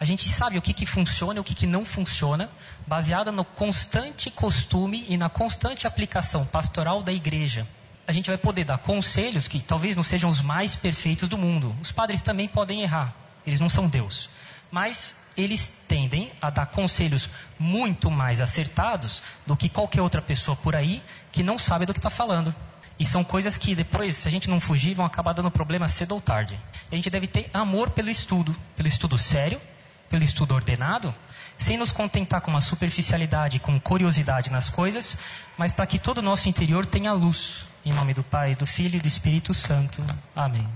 A 0.00 0.06
gente 0.06 0.26
sabe 0.30 0.56
o 0.56 0.62
que, 0.62 0.72
que 0.72 0.86
funciona 0.86 1.38
e 1.38 1.40
o 1.40 1.44
que, 1.44 1.54
que 1.54 1.66
não 1.66 1.84
funciona, 1.84 2.48
baseado 2.86 3.30
no 3.30 3.44
constante 3.44 4.30
costume 4.30 5.04
e 5.06 5.18
na 5.18 5.28
constante 5.28 5.86
aplicação 5.86 6.46
pastoral 6.46 7.02
da 7.02 7.12
igreja. 7.12 7.68
A 8.06 8.12
gente 8.12 8.30
vai 8.30 8.38
poder 8.38 8.64
dar 8.64 8.78
conselhos 8.78 9.46
que 9.46 9.60
talvez 9.60 9.94
não 9.94 10.02
sejam 10.02 10.30
os 10.30 10.40
mais 10.40 10.74
perfeitos 10.74 11.28
do 11.28 11.36
mundo. 11.36 11.76
Os 11.82 11.92
padres 11.92 12.22
também 12.22 12.48
podem 12.48 12.80
errar, 12.80 13.14
eles 13.46 13.60
não 13.60 13.68
são 13.68 13.86
Deus. 13.86 14.30
Mas 14.70 15.20
eles 15.36 15.82
tendem 15.88 16.30
a 16.40 16.50
dar 16.50 16.66
conselhos 16.66 17.30
muito 17.58 18.10
mais 18.10 18.40
acertados 18.40 19.22
do 19.46 19.56
que 19.56 19.68
qualquer 19.68 20.02
outra 20.02 20.22
pessoa 20.22 20.56
por 20.56 20.76
aí 20.76 21.02
que 21.32 21.42
não 21.42 21.58
sabe 21.58 21.86
do 21.86 21.92
que 21.92 21.98
está 21.98 22.10
falando. 22.10 22.54
E 22.98 23.04
são 23.04 23.24
coisas 23.24 23.56
que 23.56 23.74
depois, 23.74 24.16
se 24.16 24.28
a 24.28 24.30
gente 24.30 24.48
não 24.48 24.60
fugir, 24.60 24.94
vão 24.94 25.04
acabar 25.04 25.32
dando 25.32 25.50
problema 25.50 25.88
cedo 25.88 26.12
ou 26.12 26.20
tarde. 26.20 26.58
A 26.90 26.94
gente 26.94 27.10
deve 27.10 27.26
ter 27.26 27.50
amor 27.52 27.90
pelo 27.90 28.08
estudo, 28.08 28.54
pelo 28.76 28.86
estudo 28.86 29.18
sério, 29.18 29.60
pelo 30.08 30.22
estudo 30.22 30.54
ordenado, 30.54 31.12
sem 31.58 31.76
nos 31.76 31.90
contentar 31.90 32.40
com 32.40 32.50
uma 32.50 32.60
superficialidade, 32.60 33.58
com 33.58 33.80
curiosidade 33.80 34.50
nas 34.50 34.70
coisas, 34.70 35.16
mas 35.58 35.72
para 35.72 35.86
que 35.86 35.98
todo 35.98 36.18
o 36.18 36.22
nosso 36.22 36.48
interior 36.48 36.86
tenha 36.86 37.12
luz. 37.12 37.66
Em 37.84 37.92
nome 37.92 38.14
do 38.14 38.22
Pai, 38.22 38.54
do 38.54 38.66
Filho 38.66 38.96
e 38.96 39.00
do 39.00 39.08
Espírito 39.08 39.52
Santo. 39.52 40.02
Amém. 40.34 40.66